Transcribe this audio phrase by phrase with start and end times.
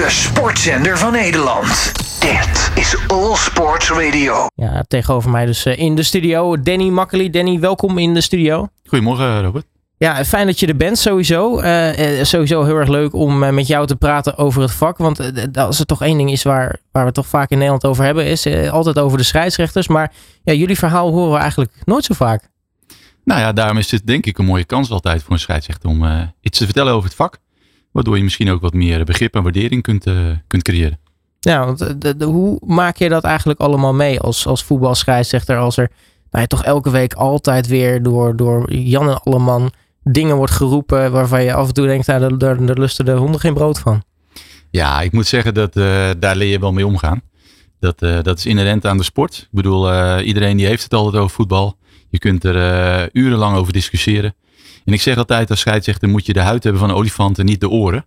[0.00, 1.92] de sportzender van Nederland.
[2.20, 4.46] Dit is All Sports Radio.
[4.54, 7.30] Ja, tegenover mij dus eh, in de studio Danny Makkely.
[7.30, 8.68] Danny, welkom in de studio.
[8.86, 9.66] Goedemorgen, Robert.
[9.96, 11.60] Ja, fijn dat je er bent sowieso.
[11.60, 14.98] Uh, sowieso heel erg leuk om uh, met jou te praten over het vak.
[14.98, 17.84] Want uh, als er toch één ding is waar, waar we toch vaak in Nederland
[17.84, 19.88] over hebben, is altijd over de scheidsrechters.
[19.88, 20.12] Maar
[20.42, 22.48] ja, jullie verhaal horen we eigenlijk nooit zo vaak.
[23.24, 26.32] Nou ja, daarom is dit denk ik een mooie kans altijd voor een scheidsrechter om
[26.40, 27.38] iets te vertellen over het vak.
[27.92, 30.04] Waardoor je misschien ook wat meer begrip en waardering kunt,
[30.46, 30.98] kunt creëren.
[31.40, 35.56] Ja, want de, de, hoe maak je dat eigenlijk allemaal mee als, als voetbalscheidsrechter?
[35.58, 35.90] Als er
[36.30, 39.72] nou ja, toch elke week altijd weer door, door Jan en Alleman
[40.02, 43.40] dingen wordt geroepen waarvan je af en toe denkt, nou, daar, daar lusten de honden
[43.40, 44.02] geen brood van.
[44.70, 47.22] Ja, ik moet zeggen dat uh, daar leer je wel mee omgaan.
[47.80, 49.38] Dat, uh, dat is inherent aan de sport.
[49.38, 51.76] Ik bedoel, uh, iedereen die heeft het altijd over voetbal.
[52.08, 54.34] Je kunt er urenlang over discussiëren.
[54.84, 57.44] En ik zeg altijd als scheidsrechter moet je de huid hebben van een olifant en
[57.44, 58.04] niet de oren.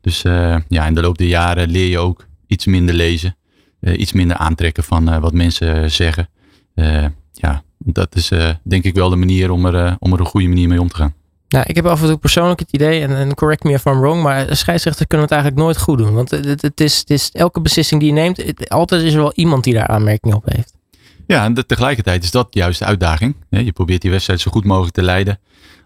[0.00, 0.22] Dus
[0.68, 3.36] ja, in de loop der jaren leer je ook iets minder lezen.
[3.80, 6.28] iets minder aantrekken van wat mensen zeggen.
[7.32, 8.30] ja, dat is
[8.62, 10.96] denk ik wel de manier om er, om er een goede manier mee om te
[10.96, 11.14] gaan.
[11.52, 14.00] Nou, ik heb af en toe persoonlijk het idee, en, en correct me if I'm
[14.00, 16.14] wrong, maar scheidsrechters kunnen het eigenlijk nooit goed doen.
[16.14, 19.32] Want het, het, is, het is elke beslissing die je neemt, altijd is er wel
[19.34, 20.74] iemand die daar aanmerking op heeft.
[21.26, 23.34] Ja, en tegelijkertijd is dat juist de uitdaging.
[23.48, 25.38] Je probeert die wedstrijd zo goed mogelijk te leiden.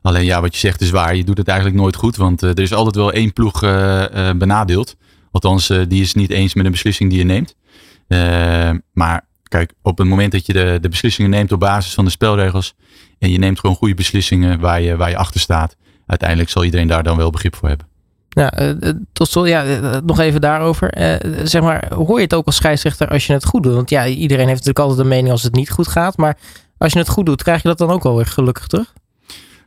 [0.07, 1.17] Alleen ja, wat je zegt is waar.
[1.17, 2.17] Je doet het eigenlijk nooit goed.
[2.17, 4.97] Want uh, er is altijd wel één ploeg uh, uh, benadeeld.
[5.31, 7.57] Althans, die is niet eens met een beslissing die je neemt.
[8.93, 12.11] maar kijk, op het moment dat je de, de beslissingen neemt op basis van de
[12.11, 12.75] spelregels.
[13.19, 15.77] En je neemt gewoon goede beslissingen waar je, waar je achter staat.
[16.07, 17.87] Uiteindelijk zal iedereen daar dan wel begrip voor hebben.
[18.29, 18.77] Ja,
[19.13, 19.65] tot slot, ja,
[20.05, 20.93] nog even daarover.
[21.45, 23.75] Zeg maar, hoor je het ook als scheidsrechter als je het goed doet?
[23.75, 26.17] Want ja, iedereen heeft natuurlijk altijd een mening als het niet goed gaat.
[26.17, 26.37] Maar
[26.79, 28.93] als je het goed doet, krijg je dat dan ook wel weer gelukkig terug?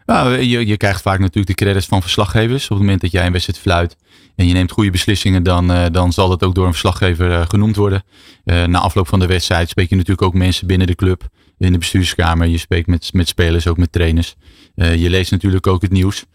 [0.09, 2.63] Nou, je, je krijgt vaak natuurlijk de credits van verslaggevers.
[2.63, 3.95] Op het moment dat jij een wedstrijd fluit
[4.35, 8.03] en je neemt goede beslissingen, dan, dan zal dat ook door een verslaggever genoemd worden.
[8.43, 11.77] na afloop van de wedstrijd spreek je natuurlijk ook mensen binnen de club in de
[11.77, 12.47] bestuurskamer.
[12.47, 14.35] Je spreekt met, met spelers, ook met trainers.
[14.75, 16.25] Je leest natuurlijk ook het nieuws.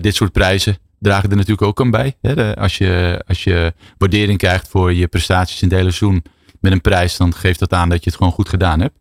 [0.00, 2.14] Dit soort prijzen dragen er natuurlijk ook aan bij.
[2.20, 2.56] Hè?
[2.56, 6.24] Als, je, als je waardering krijgt voor je prestaties in het hele seizoen
[6.60, 8.94] met een prijs, dan geeft dat aan dat je het gewoon goed gedaan hebt.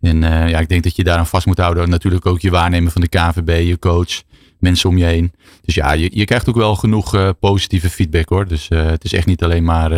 [0.00, 1.88] En uh, ja, ik denk dat je daaraan vast moet houden.
[1.88, 4.22] Natuurlijk ook je waarnemen van de KVB, je coach,
[4.58, 5.32] mensen om je heen.
[5.62, 8.46] Dus ja, je, je krijgt ook wel genoeg positieve feedback hoor.
[8.46, 9.90] Dus het is echt niet alleen maar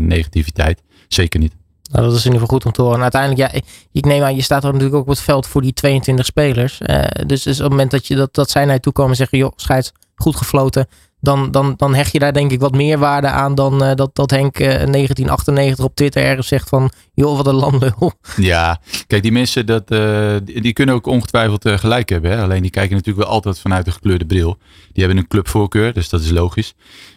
[0.00, 0.82] negativiteit.
[1.08, 1.52] Zeker niet.
[1.90, 2.96] Nou, dat is in ieder geval goed om te horen.
[2.96, 3.60] En uiteindelijk, ja,
[3.92, 6.78] ik neem aan, je staat er natuurlijk ook op het veld voor die 22 spelers.
[7.26, 9.16] Dus, dus, op het moment dat, je, dat, dat zij naar je toe komen en
[9.16, 10.88] zeggen, joh, scheids, goed gefloten.
[11.20, 14.10] Dan, dan, dan hecht je daar denk ik wat meer waarde aan dan uh, dat,
[14.12, 18.12] dat Henk uh, 1998 op Twitter ergens zegt van, joh, wat een landlul.
[18.36, 22.30] Ja, kijk, die mensen, dat, uh, die, kunnen ook ongetwijfeld gelijk hebben.
[22.30, 22.42] Hè?
[22.42, 24.56] Alleen die kijken natuurlijk wel altijd vanuit de gekleurde bril.
[24.92, 26.74] Die hebben een clubvoorkeur, dus dat is logisch.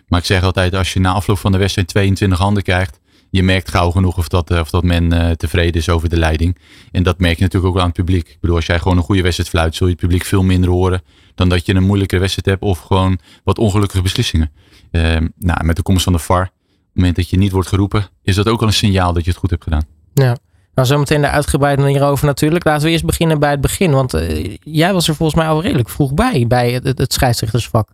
[0.08, 3.44] Maar ik zeg altijd, als je na afloop van de wedstrijd 22 handen krijgt, je
[3.44, 6.58] merkt gauw genoeg of dat, eh, of dat men tevreden is over de leiding.
[6.92, 8.28] En dat merk je natuurlijk ook aan het publiek.
[8.28, 10.70] Ik bedoel, als jij gewoon een goede wedstrijd fluit, zul je het publiek veel minder
[10.70, 11.02] horen
[11.42, 14.52] dan dat je een moeilijke wedstrijd hebt of gewoon wat ongelukkige beslissingen.
[14.92, 17.68] Uh, nou, met de komst van de VAR, op het moment dat je niet wordt
[17.68, 19.86] geroepen, is dat ook al een signaal dat je het goed hebt gedaan.
[20.14, 20.38] Ja.
[20.76, 22.66] Nou, zometeen daar uitgebreid hierover natuurlijk.
[22.66, 23.92] Laten we eerst beginnen bij het begin.
[23.92, 27.90] Want uh, jij was er volgens mij al redelijk vroeg bij, bij het, het scheidsrechtersvak.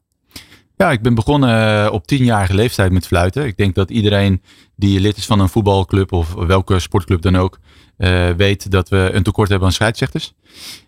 [0.77, 3.45] Ja, ik ben begonnen eh, op tienjarige leeftijd met fluiten.
[3.45, 4.41] Ik denk dat iedereen
[4.75, 7.59] die lid is van een voetbalclub of welke sportclub dan ook,
[7.97, 10.33] uh, weet dat we een tekort hebben aan scheidsrechters.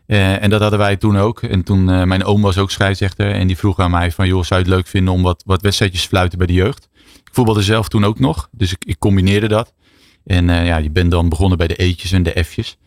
[0.08, 1.42] Uh, en dat hadden wij toen ook.
[1.44, 4.44] En toen, uh, mijn oom was ook scheidsrechter en die vroeg aan mij van, joh,
[4.44, 6.90] zou je het leuk vinden om wat, wat wedstrijdjes fluiten bij de jeugd?
[7.04, 9.74] Ik voetbalde zelf toen ook nog, dus ik, ik combineerde dat.
[10.26, 12.78] En ja, je bent dan begonnen bij de eetjes en de F'jes.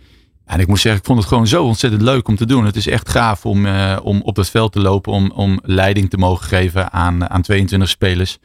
[0.45, 2.65] En ik moet zeggen, ik vond het gewoon zo ontzettend leuk om te doen.
[2.65, 6.11] Het is echt gaaf om, uh, om op dat veld te lopen, om, om leiding
[6.11, 8.39] te mogen geven aan, aan 22 spelers.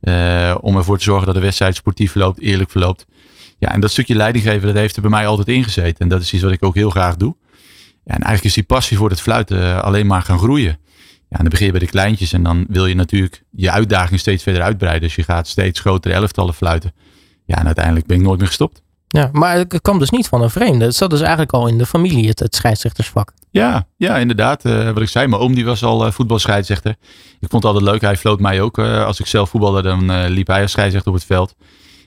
[0.00, 3.06] Uh, om ervoor te zorgen dat de wedstrijd sportief verloopt, eerlijk verloopt.
[3.58, 5.98] Ja, en dat stukje leiding geven, dat heeft er bij mij altijd ingezeten.
[5.98, 7.36] En dat is iets wat ik ook heel graag doe.
[8.04, 10.78] En eigenlijk is die passie voor het fluiten uh, alleen maar gaan groeien.
[11.28, 14.20] Ja, en dan begin je bij de kleintjes en dan wil je natuurlijk je uitdaging
[14.20, 15.02] steeds verder uitbreiden.
[15.02, 16.92] Dus je gaat steeds grotere elftallen fluiten.
[17.44, 18.82] Ja, en uiteindelijk ben ik nooit meer gestopt.
[19.14, 20.84] Ja, maar het kwam dus niet van een vreemde.
[20.84, 23.32] Het zat dus eigenlijk al in de familie, het, het scheidsrechtersvak.
[23.50, 24.64] Ja, ja inderdaad.
[24.64, 26.90] Uh, wat ik zei, mijn oom die was al uh, voetbalscheidsrechter.
[27.40, 28.00] Ik vond het altijd leuk.
[28.00, 28.78] Hij floot mij ook.
[28.78, 31.54] Uh, als ik zelf voetbalde, dan liep hij als scheidsrechter op het veld.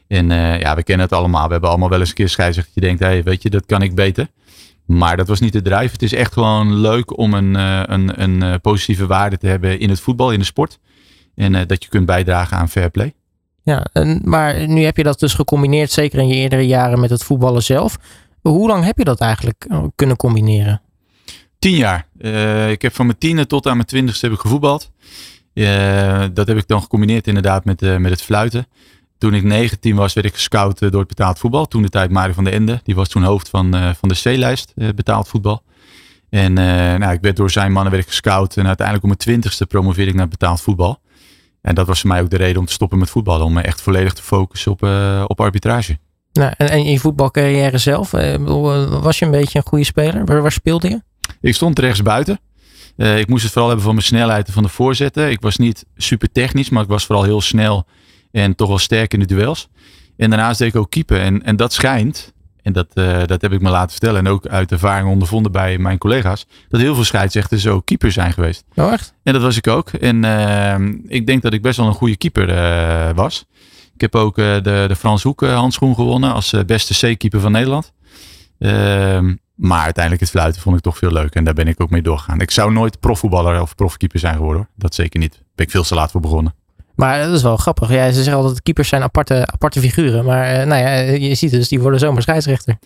[0.07, 0.29] En
[0.59, 1.45] ja, we kennen het allemaal.
[1.45, 2.73] We hebben allemaal wel eens een keer scheidsrechter.
[2.75, 4.27] Je denkt, hey, weet je, dat kan ik beter.
[4.85, 5.91] Maar dat was niet de drijf.
[5.91, 7.53] Het is echt gewoon leuk om een,
[7.93, 10.79] een, een positieve waarde te hebben in het voetbal, in de sport.
[11.35, 13.13] En dat je kunt bijdragen aan fair play.
[13.65, 17.09] Ja, en, maar nu heb je dat dus gecombineerd, zeker in je eerdere jaren met
[17.09, 17.97] het voetballen zelf.
[18.41, 20.81] Hoe lang heb je dat eigenlijk eh, kunnen combineren?
[21.59, 22.07] Tien jaar.
[22.17, 24.91] Uh, ik heb van mijn tiende tot aan mijn twintigste heb ik gevoetbald.
[25.53, 28.67] Uh, dat heb ik dan gecombineerd inderdaad met, met het fluiten.
[29.17, 31.65] toen ik 19 was, werd ik gescout door het betaald voetbal.
[31.65, 32.79] Toen de tijd Mario van der Ende.
[32.83, 35.63] Die was toen hoofd van, van de C-lijst betaald voetbal.
[36.29, 38.57] En nou, ik werd door zijn mannen werd ik gescout.
[38.57, 41.00] En uiteindelijk om mijn twintigste promoveerde ik naar betaald voetbal.
[41.65, 43.45] En dat was voor mij ook de reden om te stoppen met voetballen.
[43.45, 44.83] Om me echt volledig te focussen op,
[45.27, 45.97] op arbitrage.
[46.33, 48.12] Nou, en, en in je voetbalcarrière zelf,
[49.01, 50.25] was je een beetje een goede speler?
[50.25, 51.01] Waar, waar speelde je?
[51.41, 52.39] Ik stond rechts buiten.
[52.97, 55.29] Uh, ik moest het vooral hebben van mijn snelheid en van de voorzetten.
[55.29, 57.85] Ik was niet super technisch, maar ik was vooral heel snel
[58.31, 59.67] en toch wel sterk in de duels.
[60.17, 61.19] En daarnaast deed ik ook keeper.
[61.19, 62.33] En, en dat schijnt,
[62.65, 65.77] en dat, uh, dat heb ik me laten vertellen en ook uit ervaring ondervonden bij
[65.77, 68.63] mijn collega's, dat heel veel scheidsrechters ook keeper zijn geweest.
[68.75, 69.13] Oh echt?
[69.23, 69.89] En dat was ik ook.
[69.89, 70.75] En uh,
[71.07, 72.45] ik denk dat ik best wel een goede keeper
[73.13, 73.45] was.
[73.94, 77.94] Ik heb ook de, de Frans Hoek handschoen gewonnen als beste C-keeper van Nederland.
[78.59, 81.35] Ehm, maar uiteindelijk het fluiten vond ik toch veel leuker.
[81.35, 82.41] En daar ben ik ook mee doorgegaan.
[82.41, 84.62] Ik zou nooit profvoetballer of profkeeper zijn geworden.
[84.62, 84.69] Hoor.
[84.75, 85.31] Dat zeker niet.
[85.31, 86.53] Daar ben ik veel te laat voor begonnen.
[86.95, 87.89] Maar dat is wel grappig.
[87.89, 90.25] Ja, ze zeggen altijd keepers zijn aparte, aparte figuren.
[90.25, 92.77] Maar uh, nou ja, je ziet dus, die worden zomaar scheidsrechter.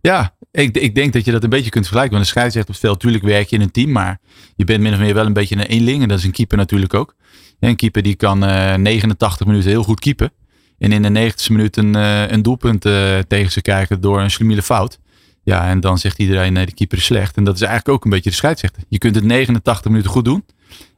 [0.00, 2.14] Ja, ik, ik denk dat je dat een beetje kunt vergelijken.
[2.14, 3.90] Want een scheidsrechter op het veld, natuurlijk werk je in een team.
[3.90, 4.20] Maar
[4.56, 6.02] je bent min of meer wel een beetje een eenling.
[6.02, 7.14] En dat is een keeper natuurlijk ook.
[7.60, 10.32] een keeper die kan uh, eh, 89 minuten heel goed keepen.
[10.78, 12.80] En in de 90 minuten een, een doelpunt
[13.28, 14.98] tegen ze krijgen door een slimiele fout.
[15.42, 17.36] Ja, en dan zegt iedereen nee, de keeper is slecht.
[17.36, 18.82] En dat is eigenlijk ook een beetje de scheidsrechter.
[18.88, 20.44] Je kunt het 89 minuten goed doen.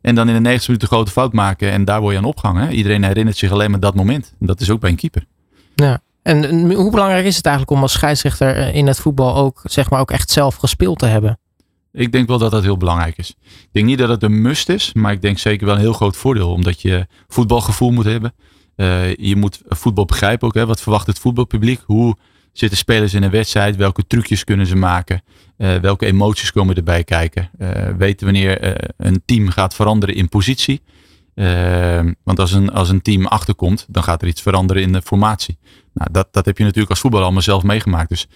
[0.00, 1.70] En dan in de 90 minuten grote fout maken.
[1.70, 2.72] En daar word je aan opgehangen.
[2.72, 4.34] Iedereen herinnert zich alleen maar dat moment.
[4.40, 5.26] En dat is ook bij een keeper.
[5.74, 6.00] Ja.
[6.22, 9.90] En hoe belangrijk is het eigenlijk om als scheidsrechter eh, in het voetbal ook, zeg
[9.90, 11.38] maar, ook echt zelf gespeeld te hebben?
[11.92, 13.30] Ik denk wel dat dat heel belangrijk is.
[13.40, 15.92] Ik denk niet dat het een must is, maar ik denk zeker wel een heel
[15.92, 16.50] groot voordeel.
[16.50, 18.34] Omdat je voetbalgevoel moet hebben.
[18.76, 20.54] Uh, je moet voetbal begrijpen ook.
[20.54, 20.66] Hè?
[20.66, 21.80] Wat verwacht het voetbalpubliek?
[21.84, 22.16] Hoe
[22.58, 23.76] zitten spelers in een wedstrijd?
[23.76, 25.22] Welke trucjes kunnen ze maken?
[25.58, 27.50] Uh, welke emoties komen erbij kijken?
[27.58, 30.82] Uh, weten wanneer uh, een team gaat veranderen in positie?
[32.24, 35.58] want als een, als een team achterkomt, dan gaat er iets veranderen in de formatie.
[35.92, 38.08] Nou, dat, dat heb je natuurlijk als voetbal allemaal zelf meegemaakt.
[38.08, 38.26] Dus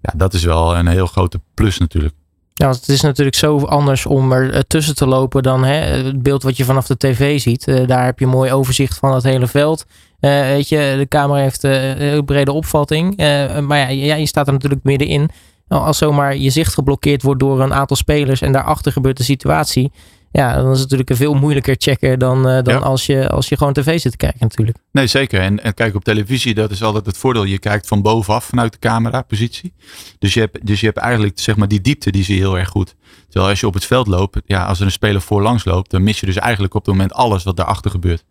[0.00, 2.14] ja, dat is wel een heel grote plus natuurlijk.
[2.54, 6.42] Ja, het is natuurlijk zo anders om er tussen te lopen dan hè, het beeld
[6.42, 7.64] wat je vanaf de tv ziet.
[7.64, 9.86] daar heb je een mooi overzicht van het hele veld.
[10.20, 13.20] Uh, weet je, de camera heeft uh, een brede opvatting.
[13.20, 15.30] Uh, maar ja, ja, je staat er natuurlijk middenin.
[15.68, 19.92] Als zomaar je zicht geblokkeerd wordt door een aantal spelers en daarachter gebeurt de situatie.
[20.32, 22.76] Ja, dan is het natuurlijk een veel moeilijker checken dan, dan ja.
[22.76, 24.78] als, je, als je gewoon tv zit te kijken natuurlijk.
[24.92, 25.40] Nee, zeker.
[25.40, 27.44] En, en kijk op televisie, dat is altijd het voordeel.
[27.44, 29.74] Je kijkt van bovenaf vanuit de camera positie.
[30.18, 32.58] Dus je hebt, dus je hebt eigenlijk zeg maar die diepte, die zie je heel
[32.58, 32.94] erg goed.
[33.28, 36.02] Terwijl als je op het veld loopt, ja, als er een speler voorlangs loopt, dan
[36.02, 38.24] mis je dus eigenlijk op het moment alles wat daarachter gebeurt.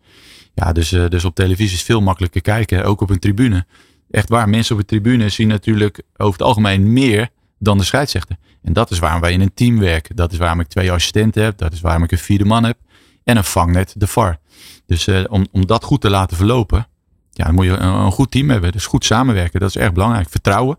[0.58, 2.84] Ja, dus, uh, dus op televisie is veel makkelijker kijken.
[2.84, 3.66] Ook op een tribune.
[4.10, 7.28] Echt waar, mensen op een tribune zien natuurlijk over het algemeen meer
[7.58, 8.36] dan de scheidsrechter.
[8.62, 10.16] En dat is waarom wij in een team werken.
[10.16, 11.58] Dat is waarom ik twee assistenten heb.
[11.58, 12.78] Dat is waarom ik een vierde man heb.
[13.24, 14.38] En een vangnet, de VAR.
[14.86, 16.86] Dus uh, om, om dat goed te laten verlopen,
[17.30, 18.72] ja, dan moet je een, een, goed team hebben.
[18.72, 20.28] Dus goed samenwerken, dat is erg belangrijk.
[20.28, 20.78] Vertrouwen,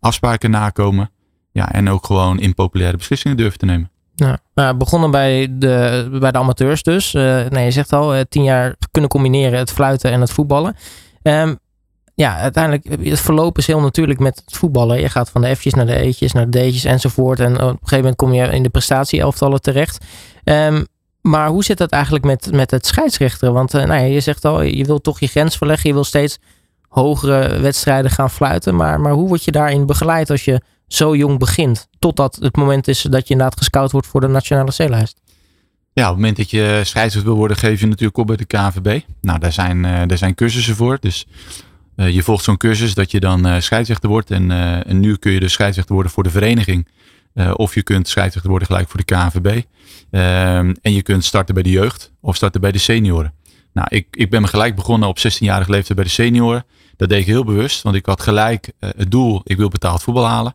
[0.00, 1.10] afspraken nakomen.
[1.52, 3.90] Ja, en ook gewoon impopulaire beslissingen durven te nemen.
[4.14, 7.14] Ja, nou, begonnen bij de, bij de amateurs dus.
[7.14, 10.76] Uh, nee, je zegt al, uh, tien jaar kunnen combineren het fluiten en het voetballen.
[11.22, 11.58] Um,
[12.14, 15.00] ja, uiteindelijk, het verloop is heel natuurlijk met het voetballen.
[15.00, 17.40] Je gaat van de F'tjes naar de E'tjes, naar de D'tjes enzovoort.
[17.40, 20.04] En op een gegeven moment kom je in de prestatieelftallen terecht.
[20.44, 20.86] Um,
[21.20, 23.54] maar hoe zit dat eigenlijk met, met het scheidsrechteren?
[23.54, 25.88] Want uh, nou ja, je zegt al, je wil toch je grens verleggen.
[25.88, 26.38] Je wil steeds
[26.88, 28.76] hogere wedstrijden gaan fluiten.
[28.76, 31.88] Maar, maar hoe word je daarin begeleid als je zo jong begint.
[31.98, 35.22] Totdat het moment is dat je inderdaad gescout wordt voor de nationale C-lijst.
[35.94, 38.44] Ja, op het moment dat je scheidsrechter wil worden, geef je natuurlijk op bij de
[38.44, 39.00] KNVB.
[39.20, 40.98] Nou, daar zijn, uh, daar zijn cursussen voor.
[41.00, 41.26] Dus
[41.96, 44.30] uh, je volgt zo'n cursus dat je dan uh, scheidsrechter wordt.
[44.30, 44.50] En,
[44.86, 46.88] en, nu kun je dus scheidsrechter worden voor de vereniging.
[47.52, 49.62] of je kunt scheidsrechter worden gelijk voor de KNVB.
[50.10, 53.32] Ehm, en je kunt starten bij de jeugd of starten bij de senioren.
[53.72, 56.64] Nou, ik, ik ben me gelijk begonnen op 16-jarige leeftijd bij de senioren.
[56.96, 60.26] Dat deed ik heel bewust, want ik had gelijk het doel, ik wil betaald voetbal
[60.26, 60.54] halen.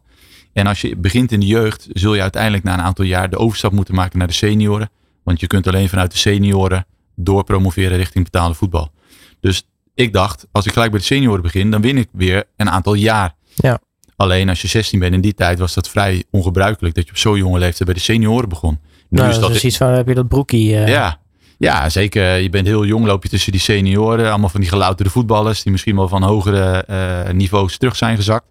[0.60, 3.38] En als je begint in de jeugd, zul je uiteindelijk na een aantal jaar de
[3.38, 4.90] overstap moeten maken naar de senioren.
[5.24, 6.86] Want je kunt alleen vanuit de senioren
[7.16, 8.92] doorpromoveren richting betaalde voetbal.
[9.40, 12.70] Dus ik dacht, als ik gelijk bij de senioren begin, dan win ik weer een
[12.70, 13.36] aantal jaar.
[13.56, 13.80] Ja.
[14.16, 17.18] Alleen als je 16 bent in die tijd was dat vrij ongebruikelijk dat je op
[17.18, 18.80] zo'n jonge leeftijd bij de senioren begon.
[19.10, 20.70] Nu nou, is dat precies waar heb je dat broekie.
[20.70, 20.88] Uh...
[20.88, 21.20] Ja,
[21.58, 22.38] ja, zeker.
[22.38, 24.30] Je bent heel jong, loop je tussen die senioren.
[24.30, 28.46] Allemaal van die gelouterde voetballers die misschien wel van hogere uh, niveaus terug zijn gezakt.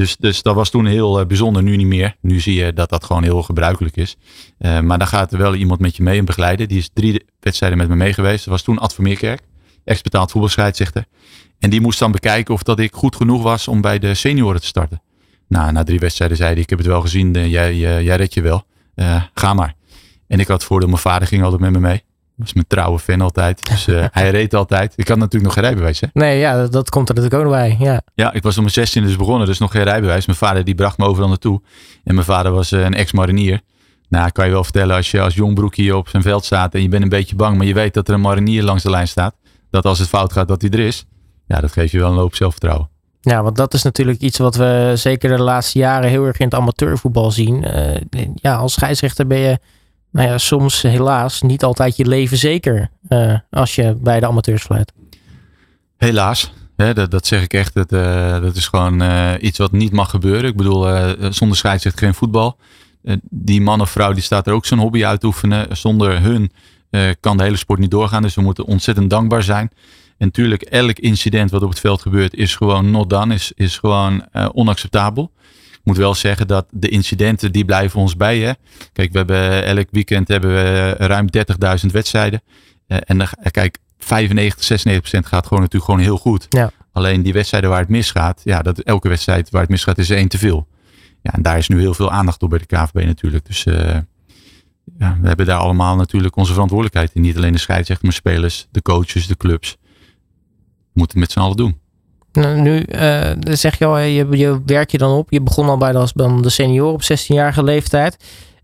[0.00, 2.16] Dus, dus dat was toen heel uh, bijzonder, nu niet meer.
[2.20, 4.16] Nu zie je dat dat gewoon heel gebruikelijk is.
[4.58, 6.68] Uh, maar dan gaat er wel iemand met je mee en begeleiden.
[6.68, 8.44] Die is drie wedstrijden met me mee geweest.
[8.44, 9.40] Dat was toen Ad van Meerkerk,
[9.84, 11.04] ex-betaald voetbalscheidsrechter.
[11.58, 14.60] En die moest dan bekijken of dat ik goed genoeg was om bij de senioren
[14.60, 15.02] te starten.
[15.48, 18.40] Nou, na drie wedstrijden zei hij, ik heb het wel gezien, uh, jij, jij je
[18.40, 18.64] wel.
[19.34, 19.74] ga maar.
[20.26, 22.02] En ik had voordeel, mijn vader ging altijd met me mee.
[22.40, 23.66] Was mijn trouwe fan altijd.
[23.70, 24.92] Dus uh, hij reed altijd.
[24.96, 26.00] Ik had natuurlijk nog geen rijbewijs.
[26.00, 26.06] Hè?
[26.12, 27.76] Nee, ja, dat, dat komt er natuurlijk ook nog bij.
[27.78, 28.02] Ja.
[28.14, 30.26] ja, ik was om mijn 16 dus begonnen, dus nog geen rijbewijs.
[30.26, 31.60] Mijn vader die bracht me overal naartoe.
[32.04, 33.60] En mijn vader was uh, een ex-marinier.
[34.08, 36.82] Nou, kan je wel vertellen als je als jong broekje op zijn veld staat en
[36.82, 39.08] je bent een beetje bang, maar je weet dat er een marinier langs de lijn
[39.08, 39.34] staat.
[39.70, 41.04] Dat als het fout gaat, dat hij er is.
[41.46, 42.88] Ja, dat geeft je wel een hoop zelfvertrouwen.
[43.20, 46.44] Ja, want dat is natuurlijk iets wat we zeker de laatste jaren heel erg in
[46.44, 47.64] het amateurvoetbal zien.
[47.76, 47.96] Uh,
[48.34, 49.58] ja, als scheidsrechter ben je
[50.10, 54.62] nou ja, soms helaas niet altijd je leven zeker uh, als je bij de amateurs
[54.62, 54.92] fluit.
[55.96, 56.52] Helaas.
[56.76, 57.74] Dat, dat zeg ik echt.
[57.74, 60.50] Dat, uh, dat is gewoon uh, iets wat niet mag gebeuren.
[60.50, 60.86] Ik bedoel,
[61.30, 62.56] zonder scheidsrechter geen voetbal.
[63.30, 65.76] die man of vrouw die staat er ook zijn hobby uit te oefenen.
[65.76, 66.52] Zonder hun
[67.20, 68.22] kan de hele sport niet doorgaan.
[68.22, 69.70] Dus we moeten ontzettend dankbaar zijn.
[70.18, 73.34] En natuurlijk, elk incident wat op het veld gebeurt is gewoon not done.
[73.34, 75.30] Is, is gewoon onacceptabel.
[75.80, 78.38] Ik moet wel zeggen dat de incidenten die blijven ons bij.
[78.38, 78.52] Hè?
[78.92, 81.26] Kijk, we hebben elk weekend hebben we ruim
[81.84, 82.42] 30.000 wedstrijden.
[82.88, 86.46] Uh, en dan, kijk, 95, 96 procent gaat gewoon natuurlijk gewoon heel goed.
[86.48, 86.70] Ja.
[86.92, 90.28] Alleen die wedstrijden waar het misgaat, ja, dat, elke wedstrijd waar het misgaat is één
[90.28, 90.66] te veel.
[91.22, 93.46] Ja, en daar is nu heel veel aandacht op bij de KVB natuurlijk.
[93.46, 93.74] Dus uh,
[94.98, 97.22] ja, we hebben daar allemaal natuurlijk onze verantwoordelijkheid in.
[97.22, 99.76] Niet alleen de scheidsrechter, maar spelers, de coaches, de clubs.
[99.80, 101.79] We moeten het met z'n allen doen.
[102.32, 105.30] Nou, nu uh, zeg je al, je, je werk je dan op.
[105.30, 108.16] Je begon al bij de, dan de senior op 16-jarige leeftijd.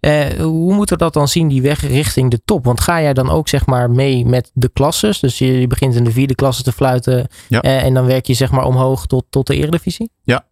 [0.07, 2.65] Uh, hoe moeten we dat dan zien, die weg richting de top?
[2.65, 5.21] Want ga jij dan ook zeg maar mee met de klasses?
[5.21, 7.65] Dus je, je begint in de vierde klasse te fluiten ja.
[7.65, 10.11] uh, en dan werk je zeg maar omhoog tot, tot de eredivisie?
[10.23, 10.47] Ja.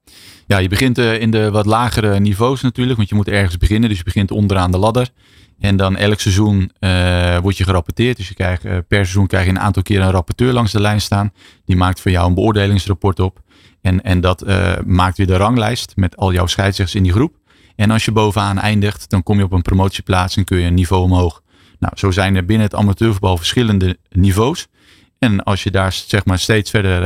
[0.46, 3.88] ja, je begint in de wat lagere niveaus natuurlijk, want je moet ergens beginnen.
[3.88, 5.08] Dus je begint onderaan de ladder.
[5.58, 6.72] En dan elk seizoen
[7.42, 8.16] word je gerapporteerd.
[8.16, 11.00] Dus je krijgt, per seizoen krijg je een aantal keer een rapporteur langs de lijn
[11.00, 11.32] staan.
[11.64, 13.40] Die maakt voor jou een beoordelingsrapport op.
[13.80, 14.44] En, en dat
[14.86, 17.42] maakt weer de ranglijst met al jouw scheidsrechters in die groep.
[17.76, 20.74] En als je bovenaan eindigt, dan kom je op een promotieplaats en kun je een
[20.74, 21.42] niveau omhoog.
[21.78, 24.66] Nou, zo zijn er binnen het amateurvoetbal verschillende niveaus.
[25.18, 27.00] En als je daar zeg maar steeds verder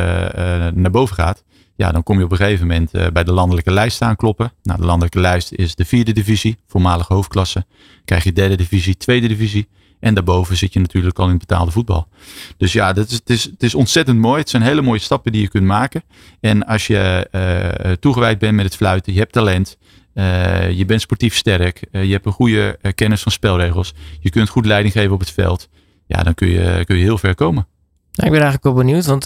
[0.75, 1.45] naar boven gaat,
[1.79, 4.53] ja, dan kom je op een gegeven moment uh, bij de landelijke lijst aankloppen.
[4.63, 7.67] Nou, de landelijke lijst is de vierde divisie, voormalige hoofdklasse.
[8.05, 9.69] Krijg je derde divisie, tweede divisie.
[10.01, 12.09] En daarboven zit je natuurlijk al in betaalde voetbal.
[12.57, 14.41] Dus ja, dat is, het, is, het is ontzettend mooi.
[14.41, 16.03] Het zijn hele mooie stappen die je kunt maken.
[16.41, 19.77] En als je toegewijd bent met het fluiten, je hebt talent.
[20.19, 21.81] Uh, je bent sportief sterk.
[21.91, 23.95] je hebt een goede kennis van spelregels.
[24.21, 25.69] Je kunt goed leiding geven op het veld.
[26.07, 27.67] Ja, dan kun je, kun je heel ver komen.
[28.13, 29.25] Nou, ik ben eigenlijk wel benieuwd, want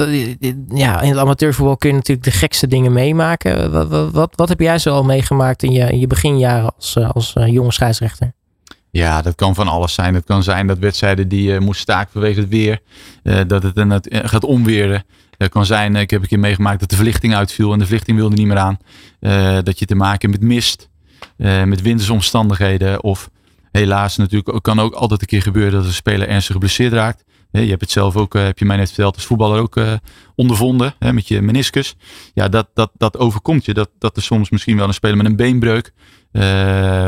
[0.75, 3.71] ja, in het amateurvoetbal kun je natuurlijk de gekste dingen meemaken.
[3.73, 6.97] Wat, wat, wat, wat heb jij zo al meegemaakt in je, in je beginjaren als,
[6.97, 8.33] als jonge scheidsrechter?
[8.91, 10.15] Ja, dat kan van alles zijn.
[10.15, 12.81] Het kan zijn dat wedstrijden die moest staken vanwege het weer,
[13.47, 15.05] dat het, het gaat omweren.
[15.49, 18.37] Kan zijn, ik heb een keer meegemaakt dat de verlichting uitviel en de verlichting wilde
[18.37, 18.79] niet meer aan.
[19.65, 20.89] dat je te maken hebt met mist,
[21.65, 23.31] met wintersomstandigheden of
[23.73, 27.25] helaas natuurlijk kan ook altijd een keer gebeuren dat een speler ernstig geblesseerd raakt.
[27.51, 29.81] Je hebt het zelf ook, heb je mij net verteld, als voetballer ook
[30.35, 31.95] ondervonden hè, met je meniscus.
[32.35, 33.75] Ja, dat, dat, dat overkomt je.
[33.75, 35.93] Dat, dat er soms misschien wel een speler met een beenbreuk,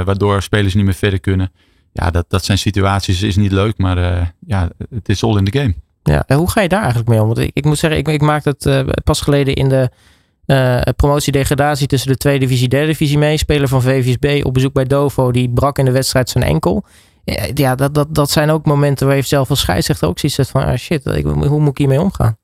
[0.04, 1.52] waardoor spelers niet meer verder kunnen.
[1.92, 5.58] Ja, dat, dat zijn situaties, is niet leuk, maar ja, het is all in the
[5.58, 5.74] game.
[6.04, 7.26] Ja, en hoe ga je daar eigenlijk mee om?
[7.26, 9.90] Want ik, ik moet zeggen, ik, ik maakte het pas geleden in de
[10.46, 13.36] uh, promotie-degradatie tussen de tweede divisie en derde divisie mee.
[13.36, 16.84] Speler van VVSB op bezoek bij Dovo, die brak in de wedstrijd zijn enkel.
[17.54, 20.64] Ja, dat, dat, dat zijn ook momenten waar je zelf als scheidsrechter ook zoiets van,
[20.64, 22.36] ah shit, ik, hoe moet ik hiermee omgaan?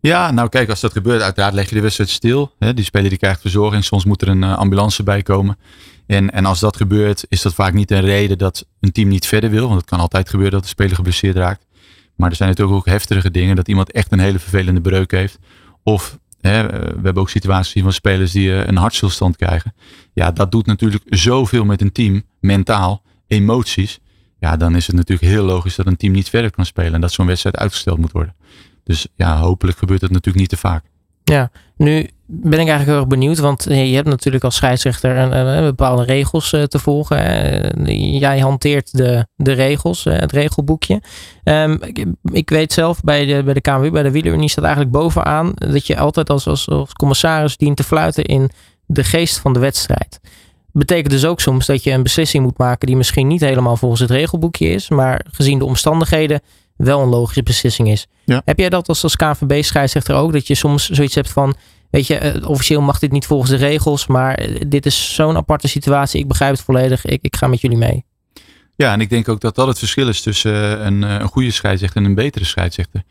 [0.00, 2.52] Ja, nou kijk, als dat gebeurt, uiteraard leg je de wedstrijd stil.
[2.58, 2.74] Hè?
[2.74, 5.58] Die speler die krijgt verzorging, soms moet er een uh, ambulance bij komen.
[6.06, 9.26] En, en als dat gebeurt, is dat vaak niet een reden dat een team niet
[9.26, 9.66] verder wil.
[9.66, 11.66] Want het kan altijd gebeuren dat de speler geblesseerd raakt.
[12.16, 15.38] Maar er zijn natuurlijk ook heftige dingen, dat iemand echt een hele vervelende breuk heeft.
[15.82, 19.74] Of hè, we hebben ook situaties van spelers die uh, een hartstilstand krijgen.
[20.12, 24.00] Ja, dat doet natuurlijk zoveel met een team, mentaal emoties,
[24.38, 27.00] ja, dan is het natuurlijk heel logisch dat een team niet verder kan spelen en
[27.00, 28.34] dat zo'n wedstrijd uitgesteld moet worden.
[28.84, 30.84] Dus ja, hopelijk gebeurt dat natuurlijk niet te vaak.
[31.24, 31.50] Ja,
[31.82, 35.64] nu ben ik eigenlijk heel erg benieuwd, want je hebt natuurlijk als scheidsrechter een, een
[35.64, 38.18] bepaalde regels uh, te volgen.
[38.18, 41.02] Jij hanteert de, de regels, uh, het regelboekje.
[41.44, 44.94] Um, ik, ik, weet zelf bij de, bij de KMW, bij de Wielerunie staat eigenlijk
[44.94, 48.50] bovenaan dat je altijd als, als, als commissaris dient te fluiten in
[48.86, 50.20] de geest van de wedstrijd.
[50.72, 54.00] Betekent dus ook soms dat je een beslissing moet maken die misschien niet helemaal volgens
[54.00, 56.40] het regelboekje is, maar gezien de omstandigheden
[56.76, 58.06] wel een logische beslissing is.
[58.24, 58.42] Ja.
[58.44, 60.32] Heb jij dat als, als KNVB-scheidsrechter ook?
[60.32, 61.54] Dat je soms zoiets hebt van,
[61.92, 66.20] weet je, officieel mag dit niet volgens de regels, maar dit is zo'n aparte situatie,
[66.20, 68.04] ik begrijp het volledig, ik, ik ga met jullie mee.
[68.76, 72.00] Ja, en ik denk ook dat dat het verschil is tussen een, een goede scheidsrechter
[72.00, 73.02] en een betere scheidsrechter.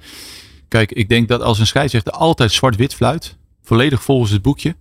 [0.68, 4.76] Kijk, ik denk dat als een scheidsrechter altijd zwart-wit fluit, volledig volgens het boekje,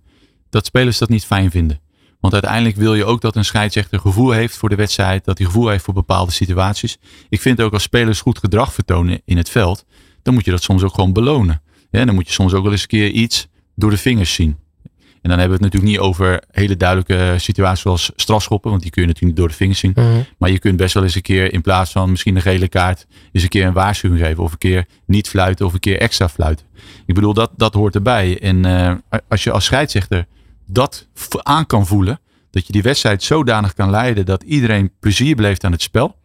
[0.49, 1.79] dat spelers dat niet fijn vinden.
[2.19, 5.25] Want uiteindelijk wil je ook dat een scheidsrechter gevoel heeft voor de wedstrijd.
[5.25, 6.97] Dat hij gevoel heeft voor bepaalde situaties.
[7.29, 9.85] Ik vind ook als spelers goed gedrag vertonen in het veld.
[10.21, 11.61] Dan moet je dat soms ook gewoon belonen.
[11.91, 14.57] Ja, dan moet je soms ook wel eens een keer iets door de vingers zien.
[15.21, 18.69] En dan hebben we het natuurlijk niet over hele duidelijke situaties zoals strafschoppen.
[18.69, 19.91] Want die kun je natuurlijk niet door de vingers zien.
[19.95, 20.21] Mhm.
[20.37, 23.07] Maar je kunt best wel eens een keer in plaats van misschien een gele kaart.
[23.31, 24.43] eens een keer een waarschuwing geven.
[24.43, 26.65] Of een keer niet fluiten of een keer extra fluiten.
[27.05, 28.39] Ik bedoel, dat, dat hoort erbij.
[28.39, 30.25] En eh, als je als scheidsrechter
[30.65, 31.07] dat
[31.43, 32.19] aan kan voelen.
[32.49, 36.15] Dat je die wedstrijd zodanig kan leiden dat iedereen plezier beleeft aan het spel.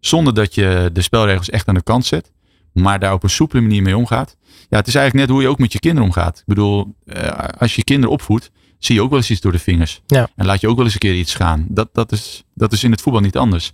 [0.00, 2.32] Zonder dat je de spelregels echt aan de kant zet.
[2.72, 4.36] Maar daar op een soepele manier mee omgaat.
[4.68, 6.38] Ja, het is eigenlijk net hoe je ook met je kinderen omgaat.
[6.38, 9.58] Ik bedoel, eh, als je kinderen opvoedt, zie je ook wel eens iets door de
[9.58, 10.02] vingers.
[10.06, 10.28] Ja.
[10.36, 11.66] En laat je ook wel eens een keer iets gaan.
[11.68, 13.72] Dat, dat, is, dat is in het voetbal niet anders.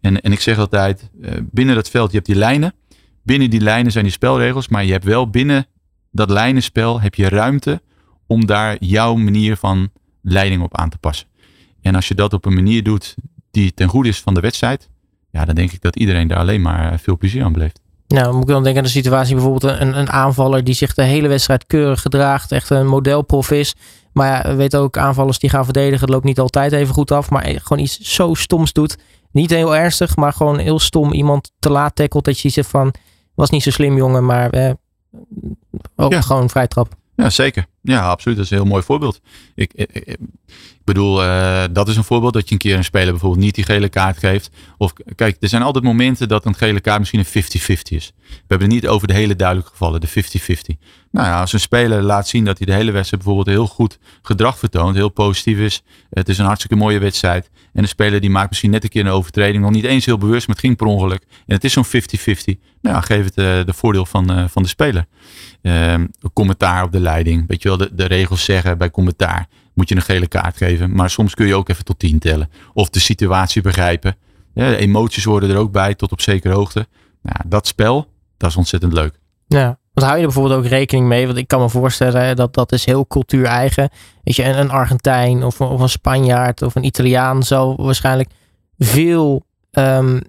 [0.00, 2.74] En, en ik zeg altijd, eh, binnen dat veld, je hebt die lijnen.
[3.22, 4.68] Binnen die lijnen zijn die spelregels.
[4.68, 5.66] Maar je hebt wel binnen
[6.10, 7.82] dat lijnenspel heb je ruimte
[8.26, 9.90] om daar jouw manier van
[10.22, 11.26] leiding op aan te passen.
[11.80, 13.14] En als je dat op een manier doet
[13.50, 14.90] die ten goede is van de wedstrijd.
[15.30, 17.80] Ja, dan denk ik dat iedereen daar alleen maar eh, veel plezier aan beleeft.
[18.12, 21.02] Nou, moet ik dan denken aan de situatie bijvoorbeeld een, een aanvaller die zich de
[21.02, 23.74] hele wedstrijd keurig gedraagt, echt een modelprof is.
[24.12, 27.10] Maar ja, we weten ook aanvallers die gaan verdedigen, het loopt niet altijd even goed
[27.10, 28.98] af, maar gewoon iets zo stoms doet.
[29.30, 32.94] Niet heel ernstig, maar gewoon heel stom iemand te laat tackelt dat je zegt van,
[33.34, 34.70] was niet zo slim jongen, maar eh,
[35.96, 36.20] ook Ja.
[36.20, 36.94] gewoon vrij trap.
[37.22, 37.66] Ja, zeker.
[37.82, 38.36] Ja, absoluut.
[38.36, 39.20] Dat is een heel mooi voorbeeld.
[39.54, 40.16] Ik, ik,
[40.84, 43.64] bedoel, eh, dat is een voorbeeld dat je een keer een speler bijvoorbeeld niet die
[43.64, 44.50] gele kaart geeft.
[44.78, 48.12] Of kijk, er zijn altijd momenten dat een gele kaart misschien een 50-50 is.
[48.28, 50.12] We hebben het niet over de hele duidelijke gevallen, de 50-50.
[51.10, 53.98] Nou ja, als een speler laat zien dat hij de hele wedstrijd bijvoorbeeld heel goed
[54.22, 55.82] gedrag vertoont, heel positief is.
[56.10, 57.50] Het is een hartstikke mooie wedstrijd.
[57.72, 60.18] En een speler die maakt misschien net een keer een overtreding, nog niet eens heel
[60.18, 61.22] bewust, maar het ging per ongeluk.
[61.46, 61.88] En het is zo'n 50-50.
[62.82, 65.06] Nou, ja, geef het eh, de voordeel van, eh, van de speler.
[65.62, 67.44] Ehm, commentaar op de leiding.
[67.48, 70.94] Weet je wel, de, de regels zeggen bij commentaar moet je een gele kaart geven.
[70.94, 72.50] Maar soms kun je ook even tot 10 tellen.
[72.72, 74.16] Of de situatie begrijpen.
[74.54, 76.86] De emoties worden er ook bij tot op zekere hoogte.
[77.22, 79.18] Nou, dat spel, dat is ontzettend leuk.
[79.46, 79.78] Ja.
[79.92, 81.26] Want hou je er bijvoorbeeld ook rekening mee?
[81.26, 83.88] Want ik kan me voorstellen hè, dat dat is heel cultuur-eigen.
[84.22, 88.30] Weet je, een, een Argentijn of, een- of een Spanjaard of een Italiaan zal waarschijnlijk
[88.78, 90.20] veel ehm,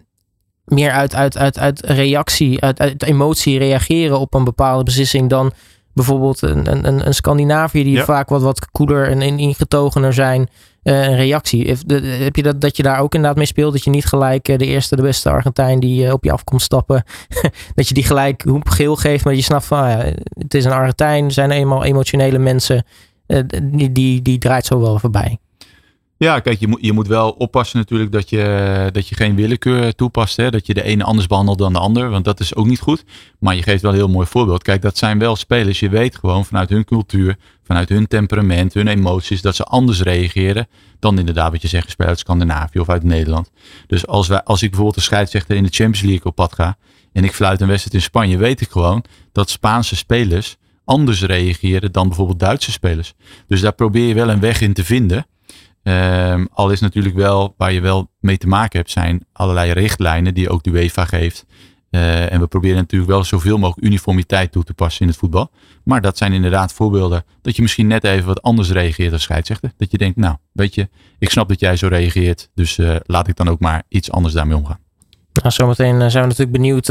[0.65, 5.51] meer uit, uit, uit, uit reactie, uit, uit emotie reageren op een bepaalde beslissing dan
[5.93, 8.03] bijvoorbeeld een, een, een, Scandinavië die Ja.
[8.03, 10.49] vaak wat, wat koeler en, en ingetogener zijn.
[10.83, 11.77] eh, een reactie.
[12.23, 13.73] Heb, je dat, dat je daar ook inderdaad mee speelt?
[13.73, 16.43] Dat je niet gelijk eh, de eerste, de beste Argentijn die eh, op je af
[16.43, 17.03] komt stappen
[17.75, 19.97] dat je die gelijk hoep geel geeft, maar je snapt van, ja,
[20.37, 22.85] het is een Argentijn, zijn eenmaal emotionele mensen,
[23.63, 25.37] die, die, die draait zo wel voorbij.
[26.23, 29.95] Ja, kijk, je moet, je moet wel oppassen natuurlijk dat je, dat je geen willekeur
[29.95, 30.37] toepast.
[30.37, 30.51] Hè?
[30.51, 32.09] Dat je de ene anders behandelt dan de ander.
[32.09, 33.03] Want dat is ook niet goed.
[33.39, 34.63] Maar je geeft wel een heel mooi voorbeeld.
[34.63, 35.79] Kijk, dat zijn wel spelers.
[35.79, 40.67] Je weet gewoon vanuit hun cultuur, vanuit hun temperament, hun emoties, dat ze anders reageren
[40.99, 43.51] dan inderdaad wat je zegt, spelers uit Scandinavië of uit Nederland.
[43.87, 46.77] Dus als, wij, als ik bijvoorbeeld een scheidsrechter in de Champions League op pad ga
[47.13, 51.91] en ik fluit een wedstrijd in Spanje, weet ik gewoon dat Spaanse spelers anders reageren
[51.91, 53.13] dan bijvoorbeeld Duitse spelers.
[53.47, 55.25] Dus daar probeer je wel een weg in te vinden.
[55.83, 60.33] Ehm, al is natuurlijk wel, waar je wel mee te maken hebt, zijn allerlei richtlijnen
[60.33, 61.45] die ook de UEFA geeft.
[61.89, 65.51] Eh, en we proberen natuurlijk wel zoveel mogelijk uniformiteit toe te passen in het voetbal.
[65.83, 69.71] Maar dat zijn inderdaad voorbeelden dat je misschien net even wat anders reageert als scheidsrechter.
[69.77, 73.27] Dat je denkt, nou, weet je, ik snap dat jij zo reageert, dus eh, laat
[73.27, 74.79] ik dan ook maar iets anders daarmee omgaan.
[75.33, 76.87] Nou, zometeen eh, zijn we natuurlijk benieuwd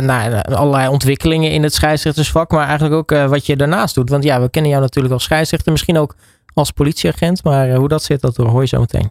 [0.00, 4.08] naar allerlei ontwikkelingen in het scheidsrechtersvak, maar eigenlijk ook wat je daarnaast doet.
[4.08, 6.16] Want ja, we kennen jou natuurlijk als scheidsrechter, misschien ook
[6.56, 9.10] als politieagent, maar eh, hoe dat zit, dat hoor je zo meteen.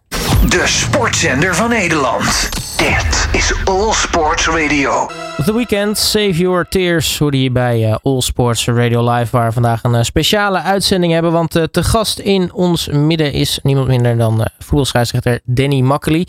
[0.50, 2.50] De sportzender van Nederland.
[2.78, 5.10] Dit is All Sports Radio.
[5.46, 9.54] The Weekend, Save Your Tears, hoorde je bij eh, All Sports Radio Live, waar we
[9.54, 11.32] vandaag een eh, speciale uitzending hebben.
[11.32, 16.28] Want te gast in ons midden is niemand minder dan voetbalscheidsrechter Danny Makkely.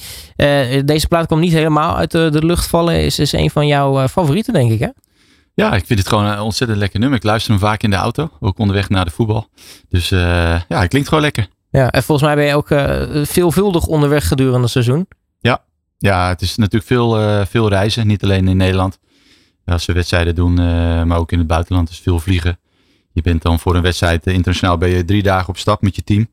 [0.85, 4.53] Deze plaat komt niet helemaal uit de, lucht vallen, is, is een van jouw favorieten,
[4.53, 4.89] denk ik, hè?
[5.57, 7.19] Ja, ik vind het gewoon een ontzettend lekker nummer.
[7.19, 9.49] Ik luister hem vaak in de auto, ook onderweg naar de voetbal.
[9.89, 10.21] Dus eh,
[10.69, 11.49] ja, het klinkt gewoon lekker.
[11.71, 15.09] Ja, en volgens mij ben je ook eh, veelvuldig onderweg gedurende het seizoen.
[15.99, 18.99] Ja, het is natuurlijk veel, eh, veel reizen, niet alleen in Nederland.
[19.65, 20.55] Als we wedstrijden doen,
[21.07, 22.59] maar ook in het buitenland is veel vliegen.
[23.13, 26.05] Je bent dan voor een wedstrijd internationaal ben je drie dagen op stap met je
[26.05, 26.29] team.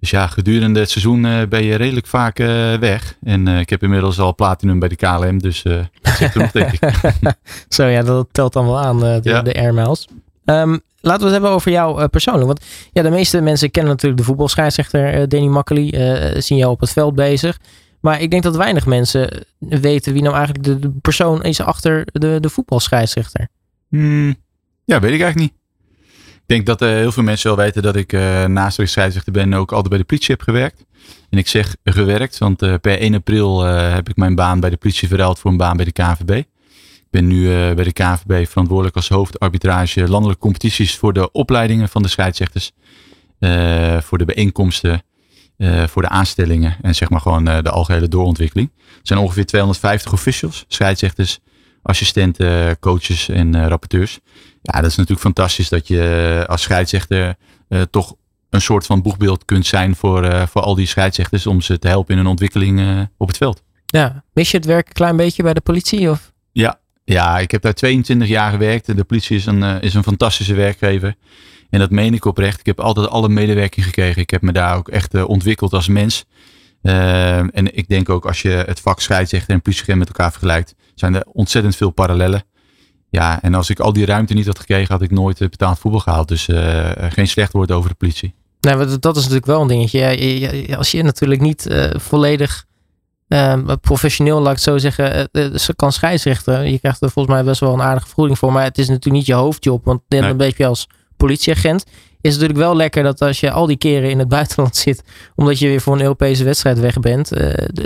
[0.00, 3.16] Dus ja, gedurende het seizoen eh, ben je redelijk vaak eh, weg.
[3.22, 6.72] En eh, ik heb inmiddels al platinum bij de KLM, dus dat zit genoeg denk
[6.72, 6.92] ik.
[7.68, 9.42] Zo ja, dat telt dan wel aan, de, Ja.
[9.42, 10.08] de air miles.
[10.44, 12.46] Ehm, laten we het hebben over jou persoonlijk.
[12.46, 15.94] Want ja, de meeste mensen kennen natuurlijk de voetbalscheidsrechter Danny Makkely.
[16.40, 17.58] zien jou op het veld bezig.
[18.00, 22.06] Maar ik denk dat weinig mensen weten wie nou eigenlijk de, de persoon is achter
[22.12, 23.48] de, de voetbalscheidsrechter.
[23.88, 24.36] Hmm,
[24.84, 25.57] ja, weet ik eigenlijk niet.
[26.48, 29.54] Denk dat uh, heel veel mensen wel weten dat ik uh, naast ik scheidsrechter ben
[29.54, 30.84] ook altijd bij de politie heb gewerkt.
[31.30, 34.76] En ik zeg gewerkt, want uh, per 1 april heb ik mijn baan bij de
[34.76, 36.30] politie verruild voor een baan bij de KNVB.
[36.30, 42.02] Ik ben nu bij de KNVB verantwoordelijk als hoofdarbitrage landelijke competities voor de opleidingen van
[42.02, 42.72] de scheidsrechters.
[44.00, 45.02] voor de bijeenkomsten,
[45.86, 48.70] voor de aanstellingen en zeg maar gewoon de algehele doorontwikkeling.
[48.76, 51.38] Er zijn ongeveer 250 officials, scheidsrechters,
[51.82, 54.18] assistenten, coaches en rapporteurs.
[54.72, 57.36] Ja, dat is natuurlijk fantastisch dat je als scheidsrechter
[57.68, 58.14] uh, toch
[58.50, 61.88] een soort van boegbeeld kunt zijn voor, uh, voor al die scheidsrechters om ze te
[61.88, 63.62] helpen in hun ontwikkeling uh, op het veld.
[63.86, 66.10] Ja, mis je het werk een klein beetje bij de politie?
[66.10, 66.32] Of?
[66.52, 68.96] Ja, ja, ik heb daar 22 jaar gewerkt.
[68.96, 71.14] De politie is een, is een fantastische werkgever.
[71.70, 72.60] En dat meen ik oprecht.
[72.60, 74.22] Ik heb altijd alle medewerking gekregen.
[74.22, 76.24] Ik heb me daar ook echt ontwikkeld als mens.
[76.82, 81.14] en ik denk ook als je het vak scheidsrechter en politieagent met elkaar vergelijkt, zijn
[81.14, 82.42] er ontzettend veel parallellen.
[83.10, 85.78] Ja, en als ik al die ruimte niet had gekregen, had ik nooit eh, betaald
[85.78, 86.28] voetbal gehaald.
[86.28, 88.34] Dus uh, geen slecht woord over de politie.
[88.60, 90.76] Nee, dat is natuurlijk wel een dingetje.
[90.76, 92.64] als je natuurlijk niet uh, volledig
[93.28, 95.30] uh, professioneel, laat ik het zo zeggen,
[95.76, 96.70] kan scheidsrechten.
[96.70, 98.52] Je krijgt er volgens mij best wel een aardige vergoeding voor.
[98.52, 99.84] Maar het is natuurlijk niet je hoofdjob.
[99.84, 100.34] Want dan nee.
[100.34, 101.84] ben je als politieagent.
[102.20, 105.02] Is het natuurlijk wel lekker dat als je al die keren in het buitenland zit,
[105.34, 107.28] omdat je weer voor een Europese wedstrijd weg bent,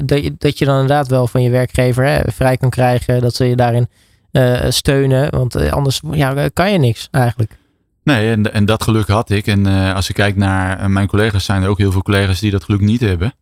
[0.05, 3.21] dat, je, dat je dan inderdaad wel van je werkgever hè, vrij kan krijgen.
[3.21, 3.89] Dat ze je daarin
[4.33, 5.31] uh, steunen.
[5.31, 7.59] Want uh, anders ja, kan je niks eigenlijk.
[8.05, 9.47] Nee, en, en dat geluk had ik.
[9.47, 12.51] En uh, als ik kijk naar mijn collega's, zijn er ook heel veel collega's die
[12.51, 13.35] dat geluk niet hebben.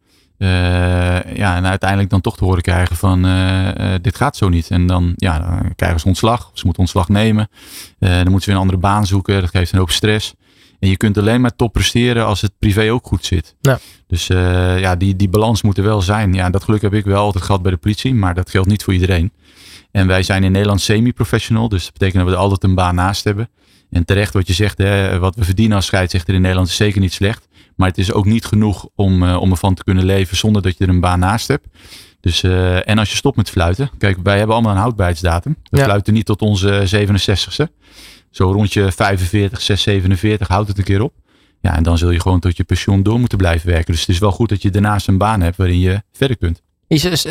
[1.34, 3.22] ja, en uiteindelijk dan toch te horen krijgen van
[4.02, 4.70] dit gaat zo niet.
[4.70, 6.50] En dan, ja, dan krijgen ze ontslag.
[6.52, 7.48] Ze moeten ontslag nemen.
[7.98, 9.40] dan moeten ze weer een andere baan zoeken.
[9.40, 10.34] Dat geeft een hoop stress.
[10.78, 13.54] En je kunt alleen maar top presteren als het privé ook goed zit.
[13.60, 13.78] Ja.
[14.06, 16.32] Dus ja, die, die balans moet er wel zijn.
[16.34, 18.14] Ja, dat geluk heb ik wel altijd gehad bij de politie.
[18.14, 19.32] Maar dat geldt niet voor iedereen.
[19.92, 21.68] En wij zijn in Nederland semi-professional.
[21.68, 23.50] Dus dat betekent dat we er altijd een baan naast hebben.
[23.90, 27.00] En terecht wat je zegt, hè, wat we verdienen als scheidsrechter in Nederland is zeker
[27.00, 27.48] niet slecht.
[27.76, 30.78] Maar het is ook niet genoeg om, uh, om ervan te kunnen leven zonder dat
[30.78, 31.66] je er een baan naast hebt.
[32.20, 33.90] Dus, uh, en als je stopt met fluiten.
[33.98, 35.56] Kijk, wij hebben allemaal een houdbaarheidsdatum.
[35.62, 35.84] We ja.
[35.84, 37.72] fluiten niet tot onze 67ste.
[38.30, 41.12] Zo rond je 45, 6, 47 houdt het een keer op.
[41.60, 43.92] Ja, en dan zul je gewoon tot je pensioen door moeten blijven werken.
[43.92, 46.62] Dus het is wel goed dat je daarnaast een baan hebt waarin je verder kunt.
[46.90, 47.24] Is, is,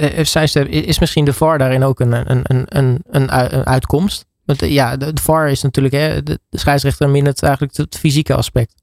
[0.70, 4.26] is misschien de VAR daarin ook een, een, een, een, een uitkomst?
[4.46, 8.74] Want ja, de, VAR is natuurlijk, hè, de, scheidsrechter mindert eigenlijk het, fysieke aspect.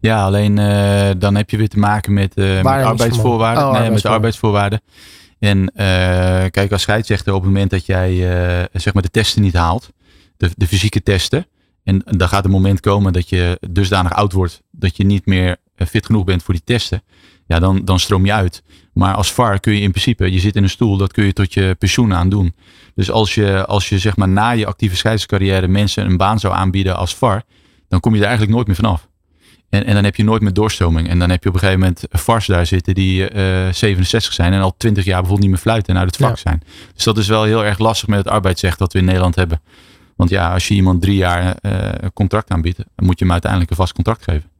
[0.00, 3.66] Ja, alleen uh, dan heb je weer te maken met, uh, met arbeidsvoorwaarden.
[3.66, 4.80] Oh, nee, met de arbeidsvoorwaarden.
[5.38, 5.64] En uh,
[6.50, 8.16] kijk, als scheidsrechter op het moment dat jij
[8.72, 9.90] zeg maar de testen niet haalt,
[10.36, 11.46] de, de fysieke testen,
[11.84, 15.56] en dan gaat een moment komen dat je dusdanig oud wordt dat je niet meer
[15.76, 17.02] fit genoeg bent voor die testen
[17.48, 18.62] ja, dan, dan stroom je uit.
[18.98, 21.32] Maar als VAR kun je in principe, je zit in een stoel, dat kun je
[21.32, 22.54] tot je pensioen aan doen.
[22.94, 26.54] Dus als je, als je zeg maar na je actieve scheidscarrière mensen een baan zou
[26.54, 27.42] aanbieden als VAR,
[27.88, 29.08] dan kom je er eigenlijk nooit meer vanaf.
[29.68, 31.08] En, en dan heb je nooit meer doorstroming.
[31.08, 34.32] En dan heb je op een gegeven moment VARs daar zitten die uh, eh, 67
[34.32, 36.62] zijn en al 20 jaar bijvoorbeeld niet meer fluiten en uit het vak zijn.
[36.94, 39.60] Dus dat is wel heel erg lastig met het arbeidsrecht dat we in Nederland hebben.
[40.16, 43.70] Want ja, als je iemand drie jaar uh, contract aanbiedt, dan moet je hem uiteindelijk
[43.70, 44.50] een vast contract geven.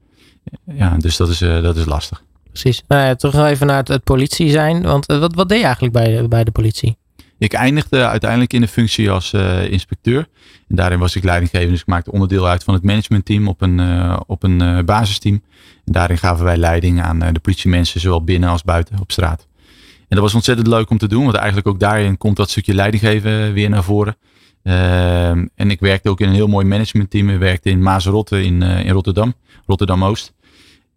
[0.64, 2.26] Ja, dus dat is, uh, dat is lastig
[2.60, 2.82] precies.
[2.88, 4.82] Nou ja, terug even naar het, politie zijn.
[4.82, 6.96] Want eh, wat, wat deed je eigenlijk bij de, bij de politie?
[7.38, 10.28] Ik eindigde uiteindelijk in de functie als uh, inspecteur.
[10.68, 11.70] En daarin was ik leidinggevend.
[11.70, 15.42] Dus ik maakte onderdeel uit van het managementteam op een, uh, op een uh, basisteam.
[15.84, 19.46] En daarin gaven wij leiding aan de politiemensen, zowel binnen als buiten op straat.
[19.98, 21.22] En dat was ontzettend leuk om te doen.
[21.22, 24.16] Want eigenlijk ook daarin komt dat stukje leidinggeven weer naar voren.
[24.62, 27.30] Ehm, en ik werkte ook in een heel mooi managementteam.
[27.30, 29.34] Ik werkte in Maasrotte in, in Rotterdam.
[29.66, 30.34] Rotterdam-Oost.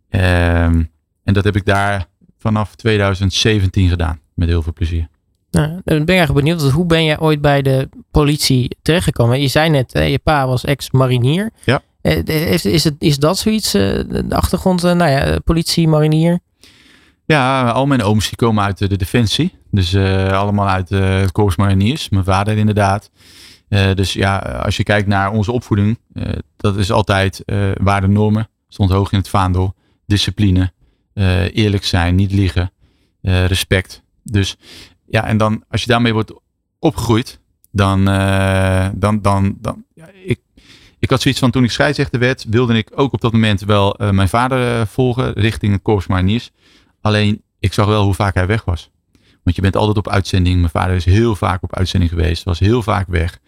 [0.10, 0.82] Ehm,
[1.32, 2.06] en dat heb ik daar
[2.38, 4.20] vanaf 2017 gedaan.
[4.34, 5.08] Met heel veel plezier.
[5.52, 6.72] Nou, dan ben ik eigenlijk benieuwd.
[6.72, 9.42] Hoe ben je ooit bij de politie terechtgekomen?
[9.42, 11.50] Je zei net, je pa was ex-marinier.
[11.66, 11.82] Ja.
[12.02, 16.40] Eh, is, is, het, is dat zoiets, eh, de achtergrond, eh, nou ja, politie, marinier?
[17.26, 19.54] Ja, al mijn ooms die komen uit de defensie.
[19.70, 19.96] Dus
[20.32, 22.10] allemaal uit het Korps Mariniers.
[22.10, 23.10] Mijn vader inderdaad.
[23.70, 26.00] dus ja, als je kijkt naar onze opvoeding,
[26.58, 27.44] dat is altijd
[27.82, 28.50] waarde normen.
[28.68, 29.76] Stond hoog in het vaandel.
[30.06, 30.72] Discipline,
[31.14, 32.72] uh, eerlijk zijn, niet liegen,
[33.22, 34.04] uh, respect.
[34.24, 34.58] Dus
[35.08, 36.34] ja, en dan als je daarmee wordt
[36.80, 37.40] opgegroeid,
[37.72, 40.40] dan, uh, dan, dan, dan ja, ik,
[41.00, 43.96] ik had zoiets van toen ik scheidsrechter werd, wilde ik ook op dat moment wel
[44.12, 46.52] mijn vader volgen richting het Corps Mariniers.
[47.02, 48.90] Alleen ik zag wel hoe vaak hij weg was.
[49.44, 50.58] Want je bent altijd op uitzending.
[50.58, 52.44] Mijn vader is heel vaak op uitzending geweest.
[52.44, 53.40] Was heel vaak weg.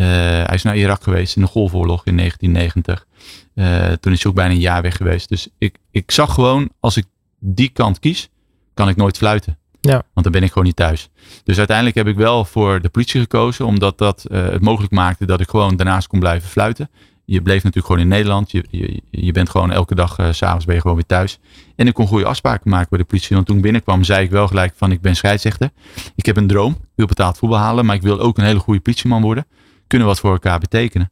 [0.00, 3.06] Uh, hij is naar Irak geweest in de Golfoorlog in 1990.
[3.54, 5.28] Uh, toen is hij ook bijna een jaar weg geweest.
[5.28, 7.04] Dus ik, ik zag gewoon, als ik
[7.38, 8.30] die kant kies,
[8.74, 9.58] kan ik nooit fluiten.
[9.80, 10.02] Ja.
[10.12, 11.08] Want dan ben ik gewoon niet thuis.
[11.44, 15.26] Dus uiteindelijk heb ik wel voor de politie gekozen, omdat dat uh, het mogelijk maakte
[15.26, 16.90] dat ik gewoon daarnaast kon blijven fluiten.
[17.24, 18.50] je bleef natuurlijk gewoon in Nederland.
[18.50, 21.38] Je, je, je bent gewoon elke dag, s s'avonds ben je gewoon weer thuis.
[21.76, 23.34] En ik kon goede afspraken maken bij de politie.
[23.34, 25.70] Want toen ik binnenkwam, zei ik wel gelijk van ik ben scheidsrechter.
[26.14, 28.58] Ik heb een droom, ik wil betaald voetbal halen, maar ik wil ook een hele
[28.58, 29.46] goede politieman worden.
[29.90, 31.10] Kunnen wat voor elkaar betekenen.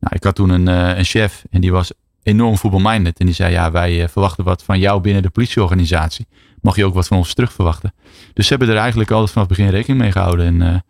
[0.00, 3.18] Nou, ik had toen een, een chef en die was enorm voetbalminded.
[3.18, 6.26] En die zei, ja, wij verwachten wat van jou binnen de politieorganisatie.
[6.60, 7.92] Mag je ook wat van ons terug verwachten?
[8.34, 10.46] Dus ze hebben er eigenlijk altijd vanaf het begin rekening mee gehouden.
[10.46, 10.84] En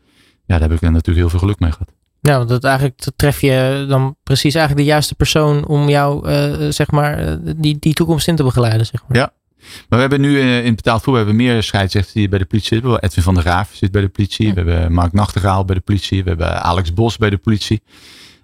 [0.44, 1.92] ja, daar heb ik natuurlijk heel veel geluk mee gehad.
[2.20, 6.70] Ja, want dat eigenlijk tref je dan precies eigenlijk de juiste persoon om jou, uh,
[6.70, 9.16] zeg maar, die, die toekomst in te begeleiden, zeg maar.
[9.16, 12.44] Ja, maar we hebben nu uh, in betaald voetbal hebben meer scheidsrechters die bij de
[12.44, 13.02] politie zitten.
[13.02, 14.46] Edwin van der Graaf zit bij de politie.
[14.46, 14.52] Ja.
[14.54, 16.22] We hebben Mark Nachtegaal bij de politie.
[16.22, 17.82] We hebben Alex Bos bij de politie.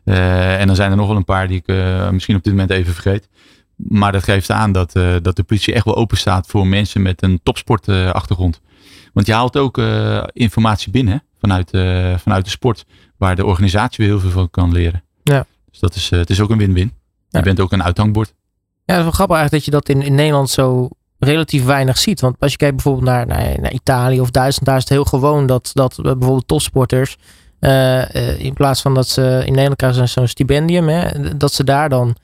[0.04, 1.74] Uh, en dan zijn er nog wel een paar die ik
[2.12, 3.28] misschien op dit moment even vergeet.
[3.76, 7.22] Maar dat geeft aan dat, dat de politie echt wel open staat voor mensen met
[7.22, 8.60] een topsportachtergrond.
[9.12, 9.78] Want je haalt ook
[10.32, 11.70] informatie binnen vanuit,
[12.20, 12.84] vanuit de sport
[13.16, 15.02] waar de organisatie weer heel veel van kan leren.
[15.22, 15.46] Ja.
[15.70, 16.92] Dus dat is, het is ook een win-win.
[17.28, 18.34] Je bent ook een uithangbord.
[18.84, 21.98] Ja, dat is wel grappig eigenlijk dat je dat in, in Nederland zo relatief weinig
[21.98, 22.20] ziet.
[22.20, 25.04] Want als je kijkt bijvoorbeeld naar, naar, naar Italië of Duitsland, daar is het heel
[25.04, 27.16] gewoon dat, dat bijvoorbeeld topsporters,
[27.60, 27.70] uh,
[28.14, 31.88] uh, in plaats van dat ze in Nederland krijgen zo'n stipendium, hè, dat ze daar
[31.88, 32.16] dan,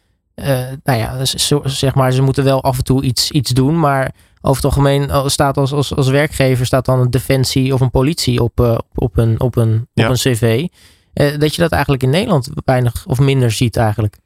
[0.85, 1.25] nou ja,
[1.65, 5.31] zeg maar, ze moeten wel af en toe iets, iets doen, maar over het algemeen
[5.31, 9.17] staat als, als, als werkgever staat dan een defensie of een politie op, uh, op,
[9.17, 10.05] een, op, een, ja.
[10.05, 10.67] op een cv.
[11.15, 14.19] Uh, dat je dat eigenlijk in Nederland weinig of minder ziet eigenlijk.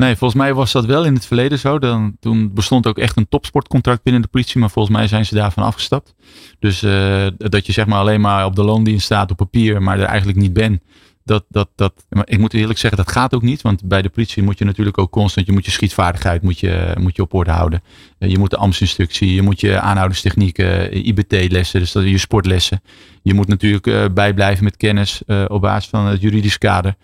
[0.00, 1.78] Nee, volgens mij was dat wel in het verleden zo.
[1.78, 5.34] Dan, toen bestond ook echt een topsportcontract binnen de politie, maar volgens mij zijn ze
[5.34, 6.14] daarvan afgestapt.
[6.58, 9.98] Dus uh, dat je zeg maar alleen maar op de loondienst staat op papier, maar
[9.98, 10.80] er eigenlijk niet bent
[11.24, 13.62] dat, dat, dat, ik moet eerlijk zeggen, dat gaat ook niet.
[13.62, 16.94] Want bij de politie moet je natuurlijk ook constant, je moet je schietvaardigheid moet je,
[17.00, 17.82] moet je op orde houden.
[18.18, 22.82] Je moet de ambtsinstructie, je moet je aanhouderstechnieken, IBT-lessen, dus dat je sportlessen.
[23.22, 26.94] Je moet natuurlijk bijblijven met kennis op basis van het juridisch kader.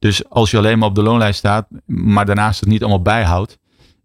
[0.00, 3.58] Dus als je alleen maar op de loonlijst staat, maar daarnaast het niet allemaal bijhoudt,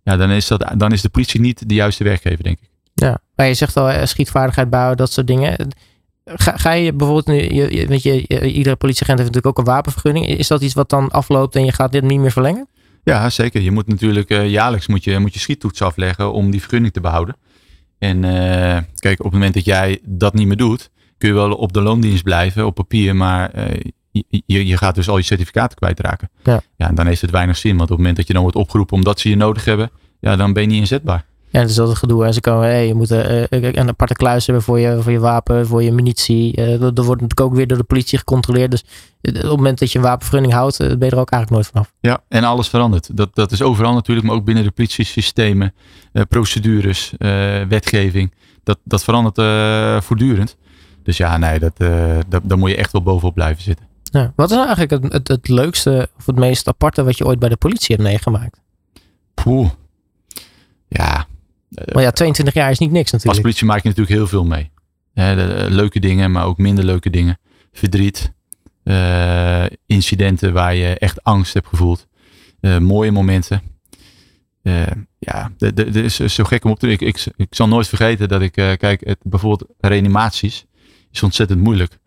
[0.04, 2.70] ja, dan, is dat, dan is de politie niet de juiste werkgever, denk ik.
[2.94, 5.70] Ja, maar je zegt al schietvaardigheid bouwen, dat soort dingen
[6.26, 10.28] Ga, ga je bijvoorbeeld nu, je, weet je, iedere politieagent heeft natuurlijk ook een wapenvergunning.
[10.28, 12.68] Is dat iets wat dan afloopt en je gaat dit niet meer verlengen?
[13.04, 13.62] Ja, zeker.
[13.62, 17.02] Je moet natuurlijk uh, jaarlijks moet je, moet je schiettoets afleggen om die vergunning te
[17.02, 17.36] behouden.
[18.00, 21.54] En uh, kijk, op het moment dat jij dat niet meer doet, kun je wel
[21.54, 23.66] op de loondienst blijven op papier, maar uh,
[24.46, 26.30] je, je gaat dus al je certificaten kwijtraken.
[26.44, 26.62] Ja.
[26.76, 28.58] ja, en dan heeft het weinig zin, want op het moment dat je dan wordt
[28.58, 31.26] opgeroepen omdat ze je nodig hebben, ja, dan ben je niet inzetbaar.
[31.56, 32.26] Ja, dat is altijd gedoe.
[32.26, 35.20] En ze komen, hey, je moet uh, een aparte kluis hebben voor je, voor je
[35.20, 36.60] wapen, voor je munitie.
[36.60, 38.72] Uh, dat, wordt natuurlijk ook weer door de politie gecontroleerd.
[38.72, 38.84] Dus
[39.22, 41.92] op het moment dat je een wapenvergunning houdt, ben je er ook eigenlijk nooit vanaf.
[42.00, 43.18] Ja, en alles verandert.
[43.18, 45.74] Dat, dat is overal natuurlijk, maar ook binnen de politiesystemen,
[46.30, 47.14] procedures,
[47.68, 48.34] wetgeving.
[48.64, 49.36] Dat, dat verandert
[50.04, 50.58] voortdurend.
[51.04, 51.78] Dus ja, nee, dat,
[52.28, 53.86] dat, daar moet je echt wel bovenop blijven zitten.
[54.36, 57.40] Wat is nou eigenlijk het, het, het leukste of het meest aparte wat je ooit
[57.40, 58.62] bij de politie hebt meegemaakt?
[59.34, 59.70] Poeh.
[60.88, 61.28] Ja,
[61.94, 63.32] maar ja, 22 jaar is niet niks natuurlijk.
[63.32, 64.72] Als politie maak je natuurlijk heel veel mee.
[65.14, 67.40] de, leuke dingen, maar ook minder leuke dingen.
[67.72, 68.34] Verdriet.
[68.84, 72.08] Uh, incidenten waar je echt angst hebt gevoeld.
[72.62, 73.62] Uh, mooie momenten.
[74.64, 74.84] Uh,
[75.20, 78.42] ja, dit is zo gek om op te ik, ik, ik zal nooit vergeten dat
[78.42, 80.66] ik, kijk, het, bijvoorbeeld reanimaties
[81.12, 81.98] is ontzettend moeilijk.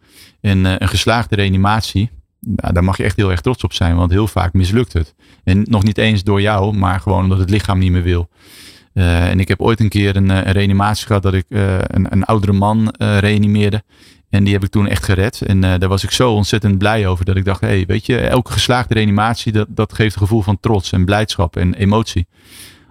[0.40, 4.10] En een geslaagde reanimatie, nou, daar mag je echt heel erg trots op zijn, want
[4.10, 5.14] heel vaak mislukt het.
[5.44, 8.28] En nog niet eens door jou, maar gewoon omdat het lichaam niet meer wil.
[8.94, 12.06] Uh, en ik heb ooit een keer een, een reanimatie gehad dat ik uh, een,
[12.12, 13.82] een, oudere man uh, reanimeerde.
[14.30, 15.42] En die heb ik toen echt gered.
[15.42, 18.52] En daar was ik zo ontzettend blij over dat ik dacht, hey, weet je, elke
[18.52, 22.26] geslaagde reanimatie, dat, dat geeft een gevoel van trots en blijdschap en emotie.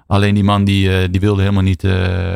[0.07, 1.81] Alleen die man die, die wilde helemaal niet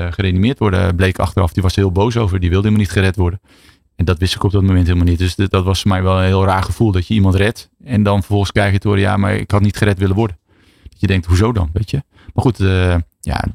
[0.09, 1.53] gereanimeerd worden, bleek achteraf.
[1.53, 3.41] Die was heel boos over, die wilde helemaal niet gered worden.
[4.01, 5.19] En dat wist ik op dat moment helemaal niet.
[5.19, 7.69] Dus dat was voor mij wel een heel raar gevoel, dat je iemand redt.
[7.83, 10.37] En dan vervolgens krijg je het horen, ja, maar ik had niet gered willen worden.
[10.89, 12.03] Dat je denkt, hoezo dan, weet je.
[12.33, 12.57] Maar goed,
[13.19, 13.45] ja,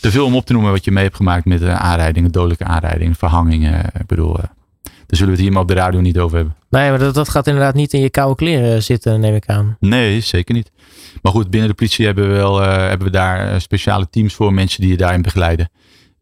[0.00, 3.14] te veel om op te noemen wat je mee hebt gemaakt met aanrijdingen, dodelijke aanrijdingen,
[3.14, 3.84] verhangingen.
[3.84, 4.48] Ik bedoel, daar
[5.06, 6.56] zullen we het hier maar op de radio niet over hebben.
[6.70, 9.76] Nee, maar dat, dat gaat inderdaad niet in je koude kleren zitten, neem ik aan.
[9.80, 10.70] Nee, zeker niet.
[11.22, 14.52] Maar goed, binnen de politie hebben we, wel, uh, hebben we daar speciale teams voor,
[14.52, 15.70] mensen die je daarin begeleiden.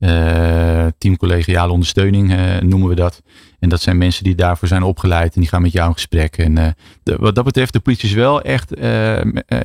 [0.04, 3.22] Uh, teamcollegiale ondersteuning uh, noemen we dat.
[3.58, 6.36] En dat zijn mensen die daarvoor zijn opgeleid en die gaan met jou in gesprek.
[6.36, 6.54] En
[7.02, 8.74] de, wat dat betreft, de politie is wel echt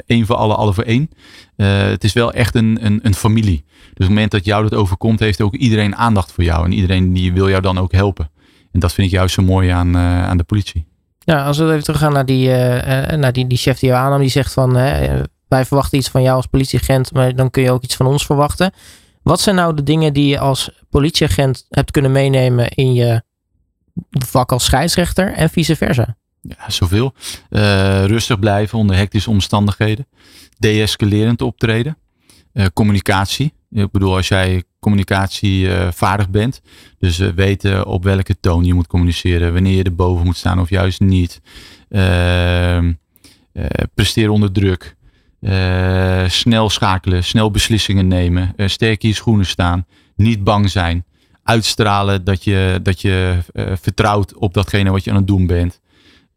[0.06, 1.10] één voor alle, alle voor één.
[1.56, 3.63] het is wel echt een, een, een familie.
[3.67, 6.65] Dus op het moment dat jou dat overkomt, heeft ook iedereen aandacht voor jou.
[6.65, 8.30] En iedereen die wil jou dan ook helpen.
[8.71, 10.86] En dat vind ik juist zo mooi aan, aan de politie.
[11.19, 12.47] Ja, als we even teruggaan naar die,
[13.17, 14.71] naar die, die chef die jou aannam, die zegt van
[15.47, 18.25] wij verwachten iets van jou als politieagent, maar dan kun je ook iets van ons
[18.25, 18.71] verwachten.
[19.23, 23.21] Wat zijn nou de dingen die je als politieagent hebt kunnen meenemen in je
[24.10, 26.17] vak als scheidsrechter en vice versa?
[26.41, 27.13] Ja, zoveel.
[27.49, 30.08] Uh, rustig blijven onder hectische omstandigheden.
[30.58, 31.97] Deescalerend optreden.
[32.53, 33.53] Uh, communicatie.
[33.71, 36.62] Ik bedoel, als jij communicatievaardig uh, bent.
[36.97, 39.53] Dus weten op welke toon je moet communiceren.
[39.53, 41.41] Wanneer je erboven moet staan of juist niet.
[41.89, 42.93] Ehm,
[43.93, 44.95] presteren onder druk.
[46.28, 47.23] Snel schakelen.
[47.23, 48.54] Snel beslissingen nemen.
[48.58, 49.86] sterk in je schoenen staan.
[50.15, 51.06] Niet bang zijn.
[51.43, 53.38] Uitstralen dat je, dat je
[53.82, 55.80] vertrouwt op datgene wat je aan het doen bent.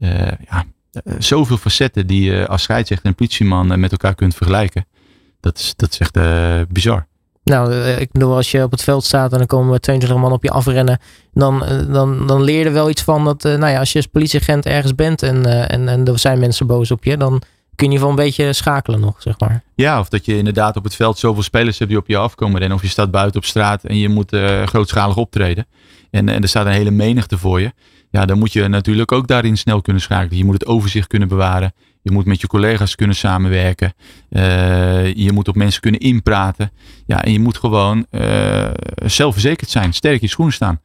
[0.03, 4.35] Eh, ja, eh, zoveel facetten die je als scheidsrechter en politieman eh, met elkaar kunt
[4.35, 4.87] vergelijken.
[5.41, 6.19] Dat is, dat is echt
[6.69, 7.07] bizar.
[7.45, 10.43] Nou, ik bedoel, als je op het veld staat en dan komen 22 man op
[10.43, 10.99] je afrennen,
[11.33, 14.07] dan, dan, dan leer je er wel iets van dat, nou ja, als je als
[14.07, 17.43] politieagent ergens bent en, en, en er zijn mensen boos op je, dan
[17.83, 19.63] in ieder geval een beetje schakelen nog, zeg maar.
[19.75, 22.61] Ja, of dat je inderdaad op het veld zoveel spelers hebt die op je afkomen
[22.61, 25.67] en of je staat buiten op straat en je moet grootschalig optreden.
[26.11, 27.73] En, en er staat een hele menigte voor je
[28.13, 30.39] ja, dan moet je natuurlijk ook daarin snel kunnen schakelen.
[30.39, 31.73] Je moet het overzicht kunnen bewaren.
[32.03, 33.95] Je moet met je collega's kunnen samenwerken.
[34.31, 36.71] Uh, je moet op mensen kunnen inpraten.
[37.07, 38.69] Ja, en je moet gewoon uh,
[39.05, 39.93] zelfverzekerd zijn.
[39.93, 40.81] Sterk in je schoenen staan.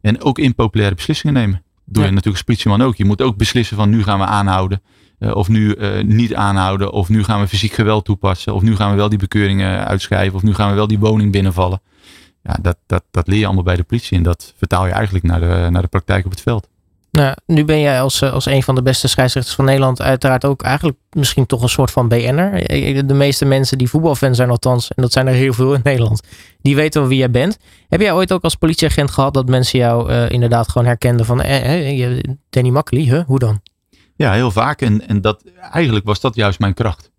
[0.00, 1.62] En ook impopulaire beslissingen nemen.
[1.84, 2.96] Doe je natuurlijk als politieman ook.
[2.96, 4.82] Je moet ook beslissen van nu gaan we aanhouden.
[5.20, 6.92] Uh, of nu niet aanhouden.
[6.92, 8.54] Of nu gaan we fysiek geweld toepassen.
[8.54, 10.34] Of nu gaan we wel die bekeuringen uitschrijven.
[10.34, 11.80] Of nu gaan we wel die woning binnenvallen
[12.48, 15.24] ja, dat, dat, dat leer je allemaal bij de politie en dat vertaal je eigenlijk
[15.24, 16.68] naar de, naar de praktijk op het veld.
[17.10, 20.62] Nou, nu ben jij als, als een van de beste scheidsrechters van Nederland uiteraard ook
[20.62, 23.06] eigenlijk misschien toch een soort van BN'er.
[23.06, 26.22] De meeste mensen die voetbalfan zijn althans, en dat zijn er heel veel in Nederland,
[26.62, 27.58] die weten wel wie jij bent.
[27.88, 32.04] Heb jij ooit ook als politieagent gehad dat mensen jou inderdaad gewoon herkenden van eh,
[32.04, 33.24] eh, Danny Makkely, huh?
[33.26, 33.60] hoe dan?
[34.18, 34.80] Ja, heel vaak.
[34.80, 37.10] En, en dat, eigenlijk was dat juist mijn kracht.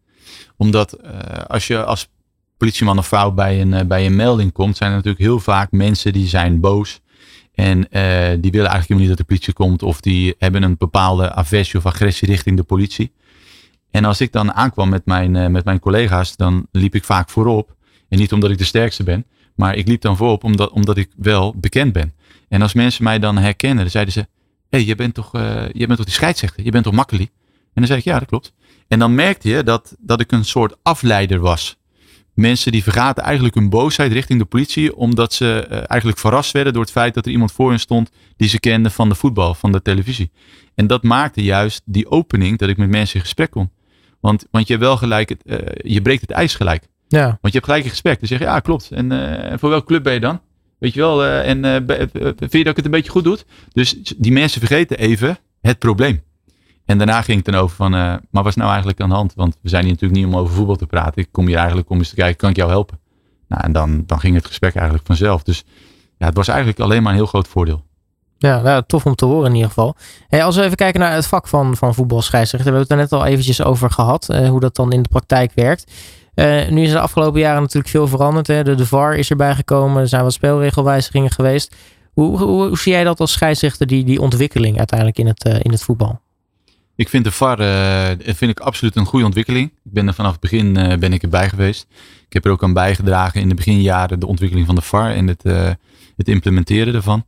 [0.57, 1.12] Omdat uh,
[1.47, 2.07] als je als
[2.57, 5.71] politieman of vrouw bij een, eh, bij een melding komt, zijn er natuurlijk heel vaak
[5.71, 7.01] mensen die zijn boos.
[7.53, 7.85] En uh,
[8.41, 9.83] die willen eigenlijk helemaal niet dat de politie komt.
[9.83, 13.12] Of die hebben een bepaalde aversie of agressie richting de politie.
[13.91, 17.75] En als ik dan aankwam met mijn, met mijn collega's, dan liep ik vaak voorop.
[18.09, 19.25] En niet omdat ik de sterkste ben.
[19.55, 22.13] Maar ik liep dan voorop omdat, omdat ik wel bekend ben.
[22.49, 24.27] En als mensen mij dan herkennen, dan zeiden ze...
[24.69, 26.63] Hé, hey, je, bent toch, uh, je bent toch die scheidsrechter?
[26.63, 27.32] Je bent toch makkelijk?
[27.49, 28.53] En dan zei ik, ja, dat klopt.
[28.88, 31.79] En dan merkte je dat, dat ik een soort afleider was
[32.39, 34.95] mensen die vergaten eigenlijk hun boosheid richting de politie.
[34.95, 38.10] Omdat ze uh, eigenlijk verrast werden door het feit dat er iemand voor hen stond
[38.38, 40.32] die ze kenden van de voetbal, van de televisie.
[40.75, 43.71] En dat maakte juist die opening dat ik met mensen in gesprek kon.
[44.19, 46.88] Want, want je wel gelijk, het, uh, je breekt het ijs gelijk.
[47.08, 47.25] Ja.
[47.25, 48.19] Want je hebt gelijk een gesprek.
[48.19, 48.91] Dan zeg je, ja klopt.
[48.91, 50.41] En uh, voor welke club ben je dan?
[50.79, 51.61] Weet je wel, en
[52.37, 53.37] vind je dat ik het een beetje goed doe?
[53.71, 56.21] Dus die mensen vergeten even het probleem.
[56.85, 59.33] En daarna ging het dan over van, maar wat is nou eigenlijk aan de hand?
[59.35, 61.21] Want we zijn hier natuurlijk niet om over voetbal te praten.
[61.21, 62.99] Ik kom hier eigenlijk om eens te kijken, kan ik jou helpen?
[63.47, 65.43] Nou, en dan, dan ging het gesprek eigenlijk vanzelf.
[65.43, 65.63] Dus
[66.17, 67.85] ja, het was eigenlijk alleen maar een heel groot voordeel.
[68.37, 69.95] Ja, nou, tof om te horen in ieder geval.
[70.29, 72.71] Als we even kijken naar het vak van, van voetbalscheidsrechter.
[72.71, 74.25] We hebben het er net al eventjes over gehad.
[74.25, 75.91] Hoe dat dan in de praktijk werkt.
[76.35, 78.47] Uh, nu is de afgelopen jaren natuurlijk veel veranderd.
[78.47, 78.63] Hè?
[78.63, 80.01] De, VAR is erbij gekomen.
[80.01, 81.75] Er zijn wat spelregelwijzigingen geweest.
[82.13, 85.71] Hoe, hoe, zie jij dat als scheidsrechter, die, die ontwikkeling uiteindelijk in het, uh, in
[85.71, 86.21] het voetbal?
[86.95, 89.67] Ik vind de VAR uh, vind ik absoluut een goede ontwikkeling.
[89.83, 91.87] Ik ben er vanaf het begin ben ik erbij geweest.
[92.27, 95.27] Ik heb er ook aan bijgedragen in de beginjaren de ontwikkeling van de VAR en
[95.27, 95.43] het,
[96.17, 97.25] het implementeren ervan.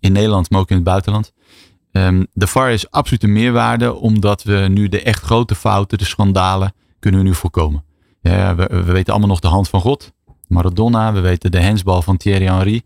[0.00, 1.32] in Nederland, maar ook in het buitenland.
[1.92, 6.04] Um, de VAR is absoluut een meerwaarde omdat we nu de echt grote fouten, de
[6.04, 7.84] schandalen, kunnen we nu voorkomen.
[8.20, 10.12] Ja, we, we weten allemaal nog de hand van God,
[10.48, 12.82] Maradona, we weten de hensbal van Thierry Henry.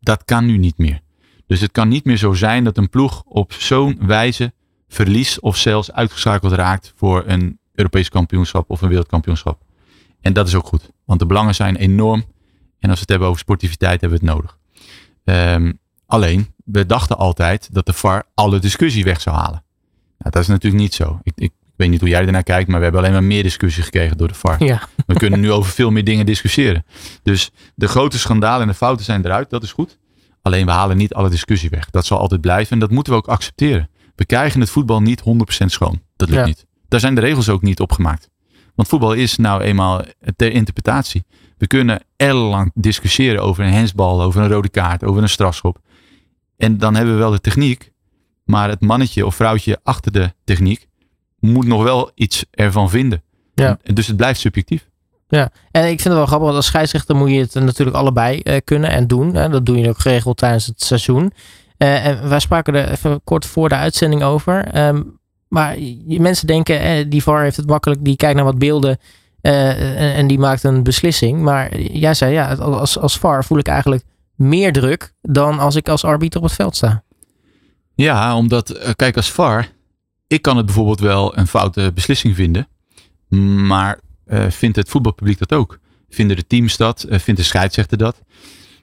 [0.00, 1.00] Dat kan nu niet meer.
[1.46, 4.52] Dus het kan niet meer zo zijn dat een ploeg op zo'n wijze
[4.88, 9.62] verliest of zelfs uitgeschakeld raakt voor een Europees kampioenschap of een wereldkampioenschap.
[10.20, 12.24] En dat is ook goed, want de belangen zijn enorm.
[12.78, 14.58] En als we het hebben over sportiviteit, hebben we het nodig.
[15.24, 19.64] Um, alleen, we dachten altijd dat de VAR alle discussie weg zou halen.
[20.18, 21.20] Nou, dat is natuurlijk niet zo.
[21.22, 21.52] Ik
[21.84, 24.28] weet niet hoe jij ernaar kijkt, maar we hebben alleen maar meer discussie gekregen door
[24.28, 24.64] de VAR.
[24.64, 24.88] Ja.
[25.06, 26.84] We kunnen nu over veel meer dingen discussiëren.
[27.22, 29.98] Dus de grote schandalen en de fouten zijn eruit, dat is goed.
[30.42, 31.90] Alleen we halen niet alle discussie weg.
[31.90, 33.90] Dat zal altijd blijven en dat moeten we ook accepteren.
[34.14, 35.20] We krijgen het voetbal niet
[35.62, 36.02] 100% schoon.
[36.16, 36.66] Dat lukt niet.
[36.88, 38.30] Daar zijn de regels ook niet op gemaakt.
[38.74, 40.02] Want voetbal is nou eenmaal
[40.36, 41.24] ter interpretatie.
[41.58, 45.78] We kunnen ellenlang discussiëren over een hensbal, over een rode kaart, over een strafschop.
[46.56, 47.92] En dan hebben we wel de techniek.
[48.44, 50.88] Maar het mannetje of vrouwtje achter de techniek
[51.46, 53.22] moet nog wel iets ervan vinden.
[53.54, 53.78] Ja.
[53.82, 54.88] En dus het blijft subjectief.
[55.28, 58.40] Ja, en ik vind het wel grappig, want als scheidsrechter moet je het natuurlijk allebei
[58.44, 59.34] uh, kunnen en doen.
[59.34, 59.48] Hè.
[59.48, 61.32] Dat doe je ook geregeld tijdens het seizoen.
[61.78, 64.86] Uh, en wij spraken er even kort voor de uitzending over.
[64.86, 65.18] Um,
[65.54, 65.76] maar
[66.06, 68.98] mensen denken, eh, die VAR heeft het makkelijk, die kijkt naar wat beelden
[69.42, 71.40] uh, en, en, die maakt een beslissing.
[71.40, 74.02] Maar jij zei, ja, als, als VAR voel ik eigenlijk
[74.34, 77.02] meer druk dan als ik als arbiter op het veld sta.
[77.94, 79.68] Ja, omdat, eh, kijk, als VAR,
[80.26, 82.68] ik kan het bijvoorbeeld wel een foute beslissing vinden.
[83.66, 85.78] Maar uh, vindt het voetbalpubliek dat ook?
[86.08, 87.06] Vinden de teams dat?
[87.08, 88.22] Uh, vindt de scheidsrechter dat?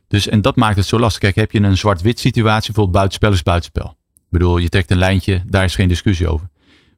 [0.08, 1.22] Dus, en dat maakt het zo lastig.
[1.22, 3.98] Kijk, heb je een zwart-wit situatie, bijvoorbeeld buitenspel is buitenspel.
[4.16, 6.50] Ik bedoel, je trekt een lijntje, daar is geen discussie over.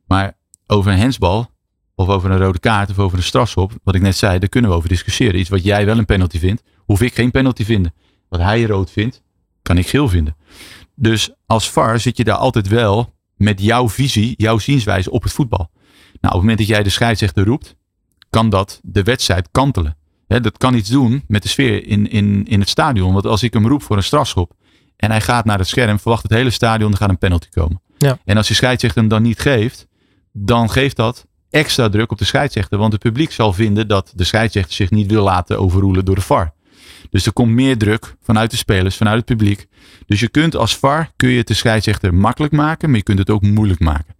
[0.07, 0.37] Maar
[0.67, 1.51] over een hensbal,
[1.95, 4.69] of over een rode kaart, of over een strafschop, wat ik net zei, daar kunnen
[4.69, 5.39] we over discussiëren.
[5.39, 7.93] Iets wat jij wel een penalty vindt, hoef ik geen penalty vinden.
[8.29, 9.23] Wat hij rood vindt,
[9.61, 10.35] kan ik geel vinden.
[10.95, 15.31] Dus als VAR zit je daar altijd wel met jouw visie, jouw zienswijze op het
[15.31, 15.69] voetbal.
[15.69, 17.75] Nou, op het moment dat jij de scheidsrechter roept,
[18.29, 19.97] kan dat de wedstrijd kantelen.
[20.27, 23.13] dat kan iets doen met de sfeer in, in, in het stadion.
[23.13, 24.53] Want als ik hem roep voor een strafschop
[24.95, 27.81] en hij gaat naar het scherm, verwacht het hele stadion, er gaat een penalty komen.
[27.97, 28.17] Ja.
[28.25, 29.87] En als die scheidsrechter hem dan niet geeft,
[30.31, 32.77] dan geeft dat extra druk op de scheidsrechter.
[32.77, 36.21] Want het publiek zal vinden dat de scheidsrechter zich niet wil laten overroelen door de
[36.21, 36.53] VAR.
[37.13, 39.67] Dus er komt meer druk vanuit de spelers, vanuit het publiek.
[40.05, 43.19] Dus je kunt als VAR, kun je het de scheidsrechter makkelijk maken, maar je kunt
[43.19, 44.15] het ook moeilijk maken.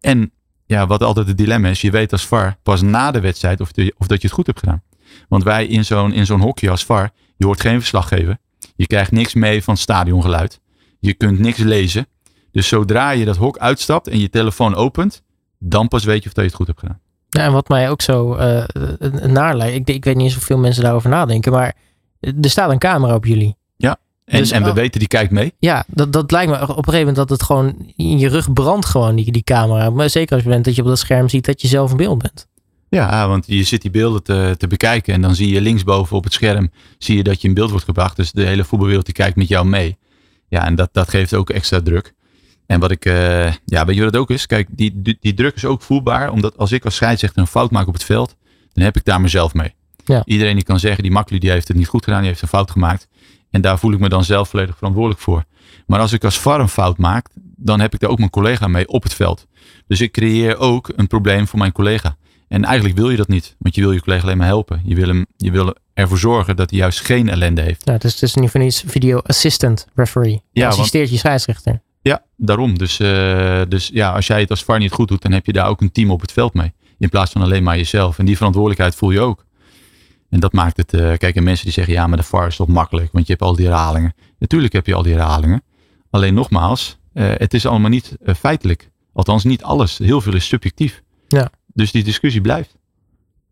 [0.00, 0.32] En
[0.66, 3.70] ja, wat altijd het dilemma is, je weet als VAR pas na de wedstrijd of,
[3.96, 4.82] of dat je het goed hebt gedaan.
[5.28, 8.40] Want wij in zo'n in zo'n hokje als VAR, je hoort geen verslag geven.
[8.76, 10.60] Je krijgt niks mee van stadiongeluid.
[11.00, 12.06] Je kunt niks lezen.
[12.52, 15.22] Dus zodra je dat hok uitstapt en je telefoon opent,
[15.58, 17.00] dan pas weet je of dat je het goed hebt gedaan.
[17.28, 18.64] Ja, en wat mij ook zo uh,
[19.22, 21.74] naar lijkt, ik, ik weet niet eens hoeveel mensen daarover nadenken, maar
[22.20, 23.56] er staat een camera op jullie.
[23.76, 25.52] Ja, en, dus, en we weten die kijkt mee.
[25.58, 28.52] Ja, dat, dat lijkt me op een gegeven moment dat het gewoon in je rug
[28.52, 29.90] brandt gewoon, die, die camera.
[29.90, 31.96] Maar zeker als je bent dat je op dat scherm ziet dat je zelf een
[31.96, 32.48] beeld bent.
[32.88, 36.24] Ja, want je zit die beelden te, te bekijken en dan zie je linksboven op
[36.24, 38.16] het scherm zie je dat je in beeld wordt gebracht.
[38.16, 39.98] Dus de hele voetbalwereld die kijkt met jou mee.
[40.48, 42.14] Ja, en dat, dat geeft ook extra druk.
[42.66, 44.46] En wat ik, uh, ja, weet je wat het ook is?
[44.46, 47.70] Kijk, die, die, die, druk is ook voelbaar, omdat als ik als scheidsrechter een fout
[47.70, 48.36] maak op het veld,
[48.72, 49.74] dan heb ik daar mezelf mee.
[50.10, 50.22] Ja.
[50.24, 52.48] Iedereen die kan zeggen, die Maklu die heeft het niet goed gedaan, die heeft een
[52.48, 53.08] fout gemaakt.
[53.50, 55.44] En daar voel ik me dan zelf volledig verantwoordelijk voor.
[55.86, 58.68] Maar als ik als VAR een fout maak, dan heb ik daar ook mijn collega
[58.68, 59.46] mee op het veld.
[59.86, 62.16] Dus ik creëer ook een probleem voor mijn collega.
[62.48, 64.80] En eigenlijk wil je dat niet, want je wil je collega alleen maar helpen.
[64.84, 67.82] Je wil, hem, je wil ervoor zorgen dat hij juist geen ellende heeft.
[67.84, 70.42] Ja, dus het is niet van iets video assistant referee.
[70.52, 71.82] Ja, assisteert want, je scheidsrechter.
[72.02, 72.78] Ja, daarom.
[72.78, 75.52] Dus, uh, dus ja, als jij het als VAR niet goed doet, dan heb je
[75.52, 76.72] daar ook een team op het veld mee.
[76.98, 78.18] In plaats van alleen maar jezelf.
[78.18, 79.44] En die verantwoordelijkheid voel je ook.
[80.30, 82.56] En dat maakt het, uh, kijk, en mensen die zeggen, ja, maar de VAR is
[82.56, 84.14] toch makkelijk, want je hebt al die herhalingen.
[84.38, 85.62] Natuurlijk heb je al die herhalingen.
[86.10, 88.90] Alleen nogmaals, uh, het is allemaal niet uh, feitelijk.
[89.12, 89.98] Althans, niet alles.
[89.98, 91.02] Heel veel is subjectief.
[91.28, 91.50] Ja.
[91.66, 92.78] Dus die discussie blijft.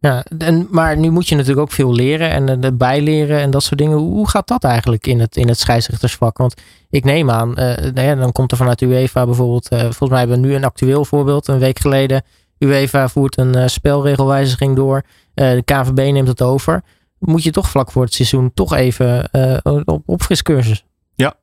[0.01, 3.63] Ja, en, maar nu moet je natuurlijk ook veel leren en uh, bijleren en dat
[3.63, 3.97] soort dingen.
[3.97, 6.39] Hoe gaat dat eigenlijk in het, in het scheidsrechtersvak?
[6.39, 6.55] Want
[6.91, 10.47] ik neem aan, nou ja, dan komt er vanuit UEFA bijvoorbeeld, volgens mij hebben we
[10.47, 12.23] nu een actueel voorbeeld, een week geleden.
[12.59, 15.03] UEFA voert een spelregelwijziging door.
[15.39, 16.83] Eh, de KVB neemt het over.
[17.19, 20.85] Moet je toch vlak voor het seizoen toch even uh, op opfriscursus.
[21.15, 21.35] Ja.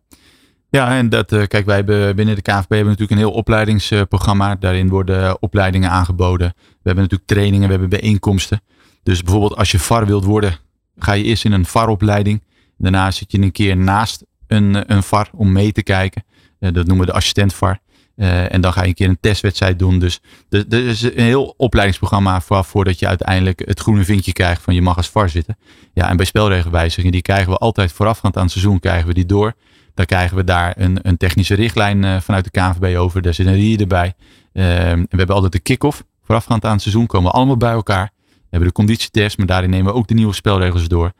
[0.70, 4.56] Ja, en dat, uh, kijk, wij hebben binnen de KVB hebben natuurlijk een heel opleidingsprogramma.
[4.56, 6.54] Daarin worden opleidingen aangeboden.
[6.58, 8.62] We hebben natuurlijk trainingen, we hebben bijeenkomsten.
[9.04, 10.58] Dus bijvoorbeeld als je VAR wilt worden,
[10.98, 12.43] ga je eerst in een VAR-opleiding.
[12.78, 16.24] Daarna zit je een keer naast een, een VAR om mee te kijken.
[16.60, 17.80] dat noemen we de assistent VAR.
[18.16, 19.99] Uh, en dan ga je een keer een testwedstrijd doen.
[19.99, 24.74] Dus er is een heel opleidingsprogramma voor, voordat je uiteindelijk het groene vinkje krijgt van
[24.74, 25.57] je mag als VAR zitten.
[25.93, 29.26] Ja, en bij spelregelwijzigingen, die krijgen we altijd voorafgaand aan het seizoen, krijgen we die
[29.26, 29.53] door.
[29.93, 33.22] Dan krijgen we daar een, een technische richtlijn uh, vanuit de KNVB over.
[33.22, 34.13] Daar zit een rier erbij.
[34.53, 37.05] Uh, we hebben altijd de kick-off voorafgaand aan het seizoen.
[37.05, 38.11] Komen we allemaal bij elkaar.
[38.28, 41.11] We hebben de conditietest, maar daarin nemen we ook de nieuwe spelregels door.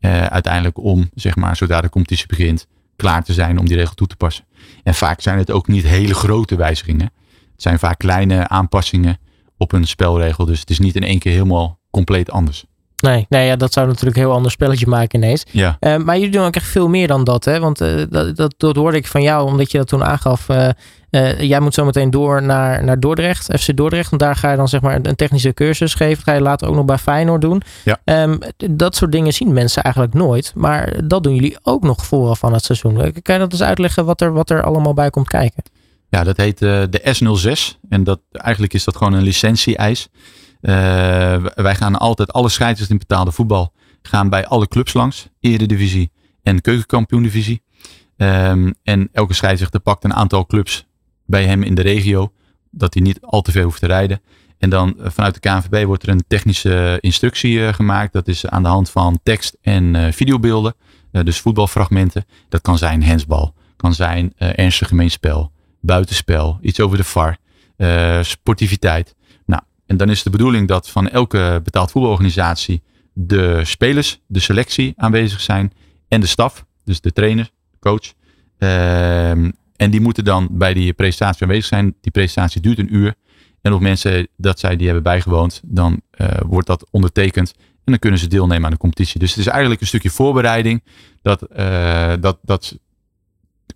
[0.00, 4.06] Uiteindelijk om, zeg maar, zodra de competitie begint, klaar te zijn om die regel toe
[4.06, 4.44] te passen.
[4.82, 7.12] En vaak zijn het ook niet hele grote wijzigingen.
[7.52, 9.18] Het zijn vaak kleine aanpassingen
[9.56, 10.44] op een spelregel.
[10.44, 12.64] Dus het is niet in één keer helemaal compleet anders.
[13.00, 15.44] Nee, nee ja, dat zou natuurlijk een heel ander spelletje maken ineens.
[15.50, 15.76] Ja.
[15.80, 17.44] Uh, maar jullie doen ook echt veel meer dan dat.
[17.44, 17.60] Hè?
[17.60, 20.48] Want uh, dat, dat, dat, hoorde ik van jou, omdat je dat toen aangaf.
[20.48, 20.68] Uh,
[21.40, 24.10] jij moet zo meteen door naar, naar Dordrecht, FC Dordrecht.
[24.10, 26.14] Want daar ga je dan zeg maar een technische cursus geven.
[26.14, 27.62] Dat ga je later ook nog bij Feyenoord doen.
[27.84, 28.22] Ja.
[28.22, 28.38] Um,
[28.70, 30.52] dat soort dingen zien mensen eigenlijk nooit.
[30.54, 32.94] Maar dat doen jullie ook nog vooraf van het seizoen.
[33.22, 35.62] Kan je dat eens uitleggen wat er, wat er allemaal bij komt kijken?
[36.08, 37.78] Ja, dat heet de S06.
[37.88, 40.08] En dat, eigenlijk is dat gewoon een licentie-eis.
[40.62, 40.72] Uh,
[41.54, 45.28] wij gaan altijd alle scheidsrechters in betaalde voetbal gaan bij alle clubs langs.
[45.40, 46.10] Eredivisie
[46.42, 47.62] en keukenkampioen-divisie.
[48.16, 50.86] Um, en elke scheidsrechter pakt een aantal clubs
[51.26, 52.32] bij hem in de regio.
[52.70, 54.20] Dat hij niet al te veel hoeft te rijden.
[54.58, 58.12] En dan uh, vanuit de KNVB wordt er een technische instructie uh, gemaakt.
[58.12, 60.74] Dat is aan de hand van tekst en videobeelden.
[61.10, 62.24] dus voetbalfragmenten.
[62.48, 63.54] Dat kan zijn hensbal.
[63.76, 65.52] Kan zijn ernstig gemeenspel.
[65.80, 66.58] Buitenspel.
[66.62, 67.36] Iets over de VAR.
[68.24, 69.14] sportiviteit.
[69.90, 72.82] En dan is de bedoeling dat van elke betaald voetbalorganisatie
[73.12, 75.72] de spelers, de selectie aanwezig zijn
[76.08, 78.12] en de staf, dus de trainer, de coach.
[78.58, 79.30] Uh,
[79.76, 81.94] en die moeten dan bij die presentatie aanwezig zijn.
[82.00, 83.14] Die presentatie duurt een uur.
[83.62, 86.00] En op mensen dat zij die hebben bijgewoond, dan
[86.46, 87.54] wordt dat ondertekend.
[87.56, 89.20] En dan kunnen ze deelnemen aan de competitie.
[89.20, 90.82] Dus het is eigenlijk een stukje voorbereiding.
[91.22, 91.46] Dat,
[92.20, 92.78] dat, dat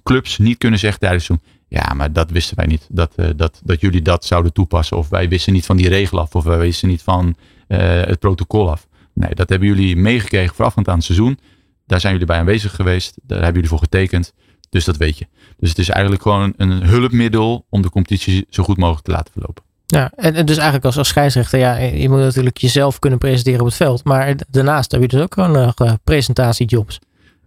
[0.02, 1.40] clubs niet kunnen zeggen tijdens zo'n
[1.74, 2.86] ja, maar dat wisten wij niet.
[2.90, 4.96] Dat, uh, dat, dat jullie dat zouden toepassen.
[4.96, 6.34] Of wij wisten niet van die regel af.
[6.34, 7.36] Of wij wisten niet van
[7.68, 8.86] uh, het protocol af.
[9.12, 11.38] Nee, dat hebben jullie meegekregen voorafgaand aan het seizoen.
[11.86, 13.18] Daar zijn jullie bij aanwezig geweest.
[13.22, 14.32] Daar hebben jullie voor getekend.
[14.70, 15.26] Dus dat weet je.
[15.58, 19.32] Dus het is eigenlijk gewoon een hulpmiddel om de competitie zo goed mogelijk te laten
[19.32, 19.62] verlopen.
[19.86, 23.66] Ja, en dus eigenlijk als, als scheidsrechter, ja, je moet natuurlijk jezelf kunnen presenteren op
[23.66, 24.04] het veld.
[24.04, 26.98] Maar daarnaast heb je dus ook gewoon uh, presentatiejobs.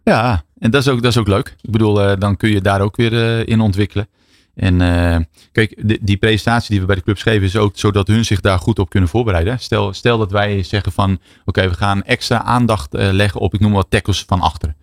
[0.04, 1.56] Ja, en dat is ook, dat is ook leuk.
[1.62, 4.08] Ik bedoel, uh, dan kun je daar ook weer uh, in ontwikkelen.
[4.58, 5.18] En uh,
[5.52, 8.60] kijk, die presentatie die we bij de clubs geven is ook zodat hun zich daar
[8.60, 9.60] goed op kunnen voorbereiden.
[9.60, 13.72] Stel, stel dat wij zeggen van, oké, we gaan extra aandacht leggen op, ik noem
[13.72, 14.76] wat tackles van achteren.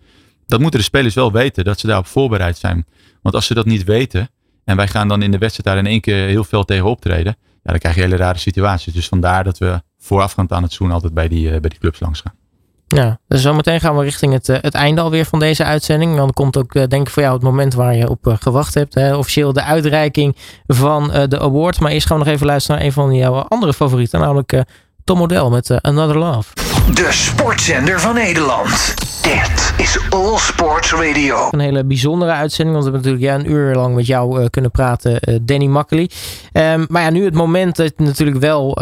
[0.47, 2.85] Dat moeten de spelers wel weten, dat ze daarop voorbereid zijn.
[3.21, 4.29] Want als ze dat niet weten,
[4.63, 7.35] en wij gaan dan in de wedstrijd daar in één keer heel veel tegen optreden,
[7.63, 8.93] ja, dan krijg je hele rare situaties.
[8.93, 12.21] Dus vandaar dat we voorafgaand aan het zoen altijd bij die, bij die clubs langs
[12.21, 12.44] gaan.
[12.87, 16.15] Ja, dus zometeen gaan we richting het, het einde alweer van deze uitzending.
[16.15, 18.93] Dan komt ook denk ik voor jou het moment waar je op gewacht hebt.
[18.93, 19.15] Hè?
[19.15, 20.35] Officieel de uitreiking
[20.67, 21.79] van de award.
[21.79, 24.19] Maar eerst gaan we nog even luisteren naar een van jouw andere favorieten.
[24.19, 24.63] Namelijk
[25.03, 26.64] Tom Model met Another Love.
[26.93, 28.93] De sportzender van Nederland.
[29.21, 31.47] Dit is All Sports Radio.
[31.51, 34.45] Een hele bijzondere uitzending, want we hebben natuurlijk ja, een uur lang met jou uh,
[34.49, 36.09] kunnen praten, uh, Danny Makkely.
[36.53, 38.73] Um, maar ja, nu het moment dat natuurlijk wel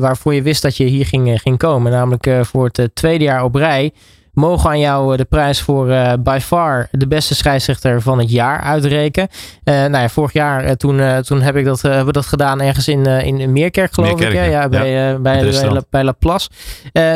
[0.00, 3.54] waarvoor je wist dat je hier ging, ging komen, namelijk voor het tweede jaar op
[3.54, 3.92] rij
[4.34, 8.60] mogen aan jou de prijs voor uh, by far de beste scheidsrechter van het jaar
[8.60, 9.28] uitrekenen.
[9.64, 12.88] Uh, nou ja, vorig jaar toen, toen heb ik dat, hebben we dat gedaan ergens
[12.88, 14.36] in, in Meerkerk geloof Meerkerk, ik.
[14.36, 16.48] Ja, ja, bij, ja, bij, bij, La, bij La Place.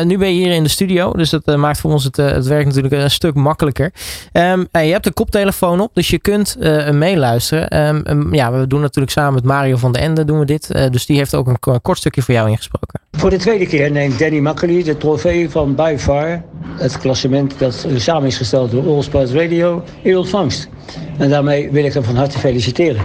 [0.05, 2.67] nu ben je hier in de studio, dus dat maakt voor ons het, het werk
[2.67, 3.93] natuurlijk een stuk makkelijker.
[4.33, 6.57] Um, je hebt de koptelefoon op, dus je kunt
[6.93, 7.97] meeluisteren.
[8.09, 10.93] Um, ja, we doen natuurlijk samen met Mario van de Ende doen we dit.
[10.93, 13.01] dus die heeft ook een kort stukje voor jou ingesproken.
[13.19, 16.43] Voor de tweede keer neemt Danny Makkely de trofee van by far
[16.77, 20.69] het klassement dat samen is gesteld door All Sports Radio in ontvangst.
[21.17, 23.03] En daarmee wil ik hem van harte feliciteren.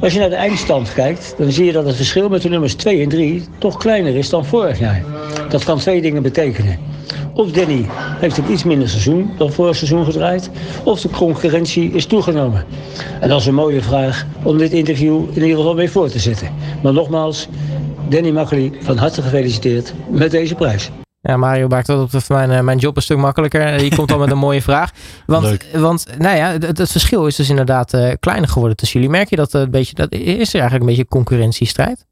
[0.00, 2.74] Als je naar de eindstand kijkt, dan zie je dat het verschil met de nummers
[2.74, 5.04] 2 en 3 toch kleiner is dan vorig jaar.
[5.48, 6.78] Dat kan twee dingen betekenen.
[7.34, 7.86] Of Danny
[8.20, 10.50] heeft een iets minder seizoen dan vorig seizoen gedraaid,
[10.84, 12.64] of de concurrentie is toegenomen.
[13.20, 16.18] En dat is een mooie vraag om dit interview in ieder geval mee voor te
[16.18, 16.48] zetten.
[16.82, 17.48] Maar nogmaals,
[18.08, 20.90] Danny Makkely, van harte gefeliciteerd met deze prijs.
[21.20, 23.84] Ja, Mario maakt dat op mijn, mijn job een stuk makkelijker.
[23.84, 24.90] Je komt al met een mooie vraag.
[25.26, 25.68] Want, Leuk.
[25.72, 29.16] want nou ja, het, het, verschil is dus inderdaad uh, kleiner geworden tussen jullie.
[29.16, 32.06] Merk je dat een beetje, dat, is er eigenlijk een beetje concurrentiestrijd?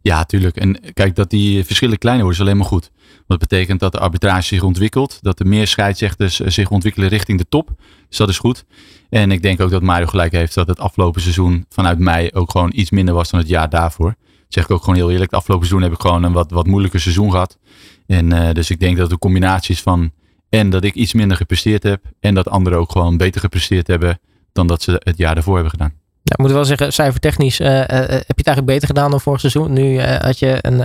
[0.00, 0.56] Ja, tuurlijk.
[0.56, 2.90] En kijk, dat die verschillen kleiner worden is alleen maar goed.
[3.26, 5.18] Want dat betekent dat de arbitrage zich ontwikkelt.
[5.22, 7.70] Dat er meer scheidsrechters zich ontwikkelen richting de top.
[8.08, 8.64] Dus dat is goed.
[9.10, 12.50] En ik denk ook dat Mario gelijk heeft dat het afgelopen seizoen vanuit mei ook
[12.50, 14.14] gewoon iets minder was dan het jaar daarvoor
[14.52, 15.30] zeg ik ook gewoon heel eerlijk.
[15.30, 17.58] Het afgelopen seizoen heb ik gewoon een wat, wat moeilijker seizoen gehad.
[18.06, 20.10] En uh, dus ik denk dat de combinatie is van
[20.48, 22.02] en dat ik iets minder gepresteerd heb.
[22.20, 24.20] En dat anderen ook gewoon beter gepresteerd hebben
[24.52, 25.92] dan dat ze het jaar daarvoor hebben gedaan.
[26.22, 29.20] Ja, ik moet wel zeggen, cijfertechnisch uh, uh, heb je het eigenlijk beter gedaan dan
[29.20, 29.72] vorig seizoen.
[29.72, 30.80] Nu had je een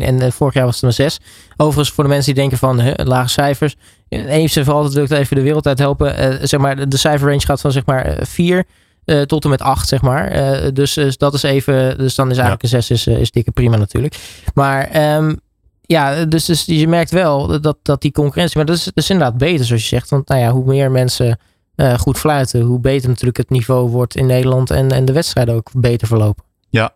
[0.00, 1.20] 6,1 en vorig jaar was het een 6.
[1.56, 3.76] Overigens, voor de mensen die denken van lage cijfers.
[4.08, 6.38] Eens en voor altijd ik even de wereld uit helpen.
[6.48, 8.64] zeg maar, de cijferrange gaat van zeg maar 4
[9.08, 10.36] uh, tot en met 8, zeg maar.
[10.36, 11.98] Uh, dus, dus, dat is even.
[11.98, 12.76] Dus dan is eigenlijk ja.
[12.76, 14.16] een 6 is, is dikke prima natuurlijk.
[14.54, 15.40] Maar um,
[15.82, 18.56] ja, dus, dus je merkt wel dat, dat die concurrentie.
[18.56, 20.10] Maar dat is, dat is inderdaad beter, zoals je zegt.
[20.10, 21.38] Want nou ja, hoe meer mensen
[21.76, 25.54] uh, goed fluiten, hoe beter natuurlijk het niveau wordt in Nederland en, en de wedstrijden
[25.54, 26.44] ook beter verlopen.
[26.70, 26.94] Ja.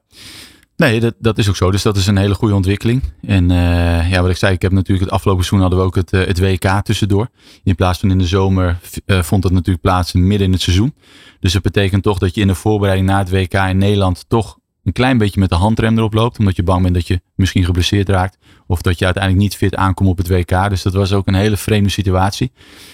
[0.77, 1.71] Nee, dat, dat is ook zo.
[1.71, 3.03] Dus dat is een hele goede ontwikkeling.
[3.27, 5.95] En uh, ja, wat ik zei, ik heb natuurlijk het afgelopen seizoen hadden we ook
[5.95, 7.29] het, uh, het WK tussendoor.
[7.65, 10.95] In plaats van in de zomer uh, vond dat natuurlijk plaats midden in het seizoen.
[11.41, 14.59] Dus dat betekent toch dat je in de voorbereiding na het WK in Nederland toch
[14.85, 16.39] een klein beetje met de handrem erop loopt.
[16.39, 18.39] Omdat je bang bent dat je misschien geblesseerd raakt.
[18.67, 20.69] Of dat je uiteindelijk niet fit aankomt op het WK.
[20.69, 22.53] Dus dat was ook een hele vreemde situatie.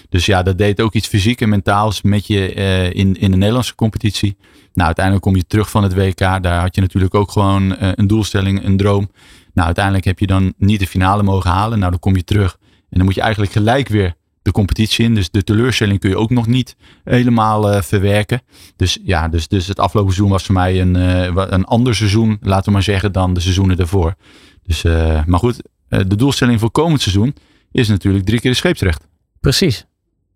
[0.09, 3.36] Dus ja, dat deed ook iets fysiek en mentaals met je uh, in, in de
[3.36, 4.36] Nederlandse competitie.
[4.72, 6.18] Nou, uiteindelijk kom je terug van het WK.
[6.18, 9.11] Daar had je natuurlijk ook gewoon uh, een doelstelling, een droom.
[9.53, 11.78] Nou, uiteindelijk heb je dan niet de finale mogen halen.
[11.78, 12.57] Nou, dan kom je terug.
[12.61, 14.14] En dan moet je eigenlijk gelijk weer
[14.49, 15.14] de competitie in.
[15.14, 18.42] Dus de teleurstelling kun je ook nog niet helemaal uh, verwerken.
[18.76, 22.38] Dus ja, dus, dus het afgelopen seizoen was voor mij een, uh, een ander seizoen,
[22.40, 24.14] laten we maar zeggen, dan de seizoenen daarvoor.
[24.62, 27.34] Dus, uh, maar goed, de doelstelling voor komend seizoen
[27.72, 29.07] is natuurlijk drie keer de scheepsrecht.
[29.40, 29.86] Precies.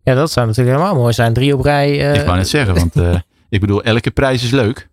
[0.03, 1.33] Ja, dat zou natuurlijk helemaal mooi zijn.
[1.33, 1.93] Drie op rij.
[1.93, 2.95] Ik wou net zeggen, want
[3.49, 4.89] ik bedoel, elke prijs is leuk.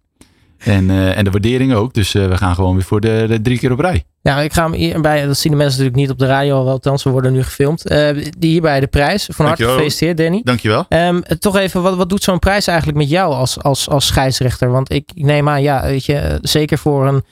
[0.60, 1.94] En, uh, en de waardering ook.
[1.94, 4.04] Dus uh, we gaan gewoon weer voor de, de, drie keer op rij.
[4.22, 7.04] Ja, ik ga hem hierbij, dat zien de mensen natuurlijk niet op de radio, althans
[7.04, 7.92] we worden nu gefilmd.
[7.92, 9.30] Uh, die hierbij de prijs.
[9.32, 10.42] Van harte gefeliciteerd Danny.
[10.44, 10.86] Dankjewel.
[10.90, 14.72] Um, toch even, wat, wat doet zo'n prijs eigenlijk met jou als, als, als scheidsrechter?
[14.72, 17.24] Want ik, ik neem aan, ja, weet je, zeker voor een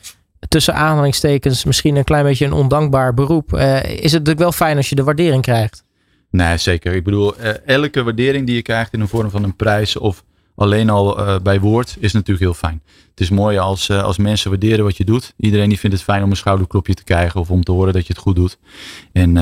[0.47, 3.53] tussen aanhalingstekens misschien een klein beetje een ondankbaar beroep.
[3.53, 5.83] Uh, is het natuurlijk wel fijn als je de waardering krijgt.
[6.31, 6.93] Nee, zeker.
[6.93, 10.23] Ik bedoel, uh, elke waardering die je krijgt in de vorm van een prijs of
[10.57, 12.81] alleen al uh, bij woord is natuurlijk heel fijn.
[13.09, 15.33] Het is mooi als, als mensen waarderen wat je doet.
[15.37, 18.07] Iedereen die vindt het fijn om een schouderklopje te krijgen of om te horen dat
[18.07, 18.57] je het goed doet.
[19.11, 19.33] En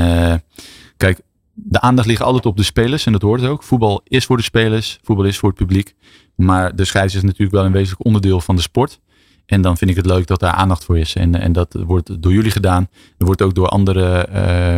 [0.97, 1.21] kijk,
[1.53, 3.63] de aandacht ligt altijd op de spelers en dat hoort ook.
[3.63, 5.95] Voetbal is voor de spelers, voetbal is voor het publiek.
[6.35, 8.99] Maar de scheids is natuurlijk wel een wezenlijk onderdeel van de sport.
[9.45, 11.15] En dan vind ik het leuk dat daar aandacht voor is.
[11.15, 12.87] En, en dat wordt door jullie gedaan.
[13.17, 14.27] Er wordt ook door andere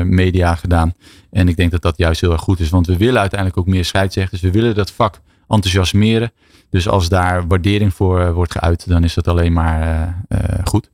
[0.04, 0.94] media gedaan.
[1.32, 2.70] En ik denk dat dat juist heel erg goed is.
[2.70, 4.42] Want we willen uiteindelijk ook meer scheidsrechters.
[4.42, 6.32] We willen dat vak enthousiasmeren.
[6.70, 10.90] Dus als daar waardering voor uh, wordt geuit, dan is dat alleen maar uh, goed.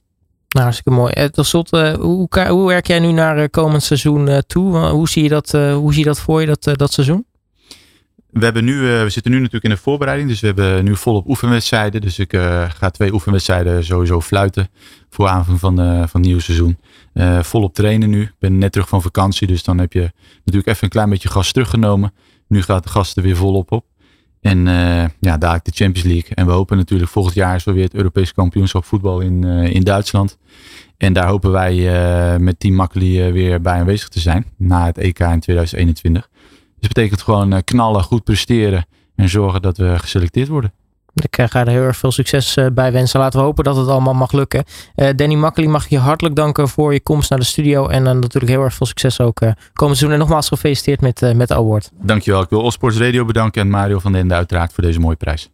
[0.47, 1.30] Nou, hartstikke mooi.
[1.30, 4.78] Tot slot, hoe, hoe werk jij nu naar komend seizoen toe?
[4.78, 7.26] hoe, zie je dat, hoe zie je dat voor je, dat, dat seizoen?
[8.34, 10.30] We, hebben nu, uh, we zitten nu natuurlijk in de voorbereiding.
[10.30, 12.01] Dus we hebben nu volop oefenwedstrijden.
[12.01, 14.68] Dus ik uh, ga twee oefenwedstrijden sowieso fluiten.
[15.10, 16.78] Voor aanvang van, uh, van het nieuwe seizoen.
[17.41, 18.22] volop trainen nu.
[18.22, 19.47] Ik ben net terug van vakantie.
[19.47, 22.14] Dus dan heb je natuurlijk even een klein beetje gas teruggenomen.
[22.47, 23.86] Nu gaat de gas er weer volop op.
[24.43, 24.65] En
[25.19, 26.35] ja, daar de Champions League.
[26.35, 30.37] En we hopen natuurlijk volgend jaar is weer het Europees kampioenschap voetbal in, in Duitsland.
[30.97, 31.75] En daar hopen wij
[32.39, 34.45] met Team Makkeli weer bij aanwezig te zijn.
[34.57, 36.29] Na het EK in 2021.
[36.83, 38.85] Dus dat betekent gewoon eh, knallen, goed presteren
[39.15, 40.73] en zorgen dat we geselecteerd worden.
[41.14, 43.20] Ik ga er heel erg veel succes eh, bij wensen.
[43.20, 44.64] Laten we hopen dat het allemaal mag lukken.
[44.95, 47.88] Uh, Danny Makkely, mag je hartelijk danken voor je komst naar de studio.
[47.88, 50.11] En dan natuurlijk heel erg veel succes ook uh, komend seizoen.
[50.11, 51.91] En nogmaals gefeliciteerd met, met award.
[52.01, 52.41] Dankjewel.
[52.41, 55.49] Ik wil Allsports Radio bedanken en Mario van den Ende uiteraard voor deze mooie prijs.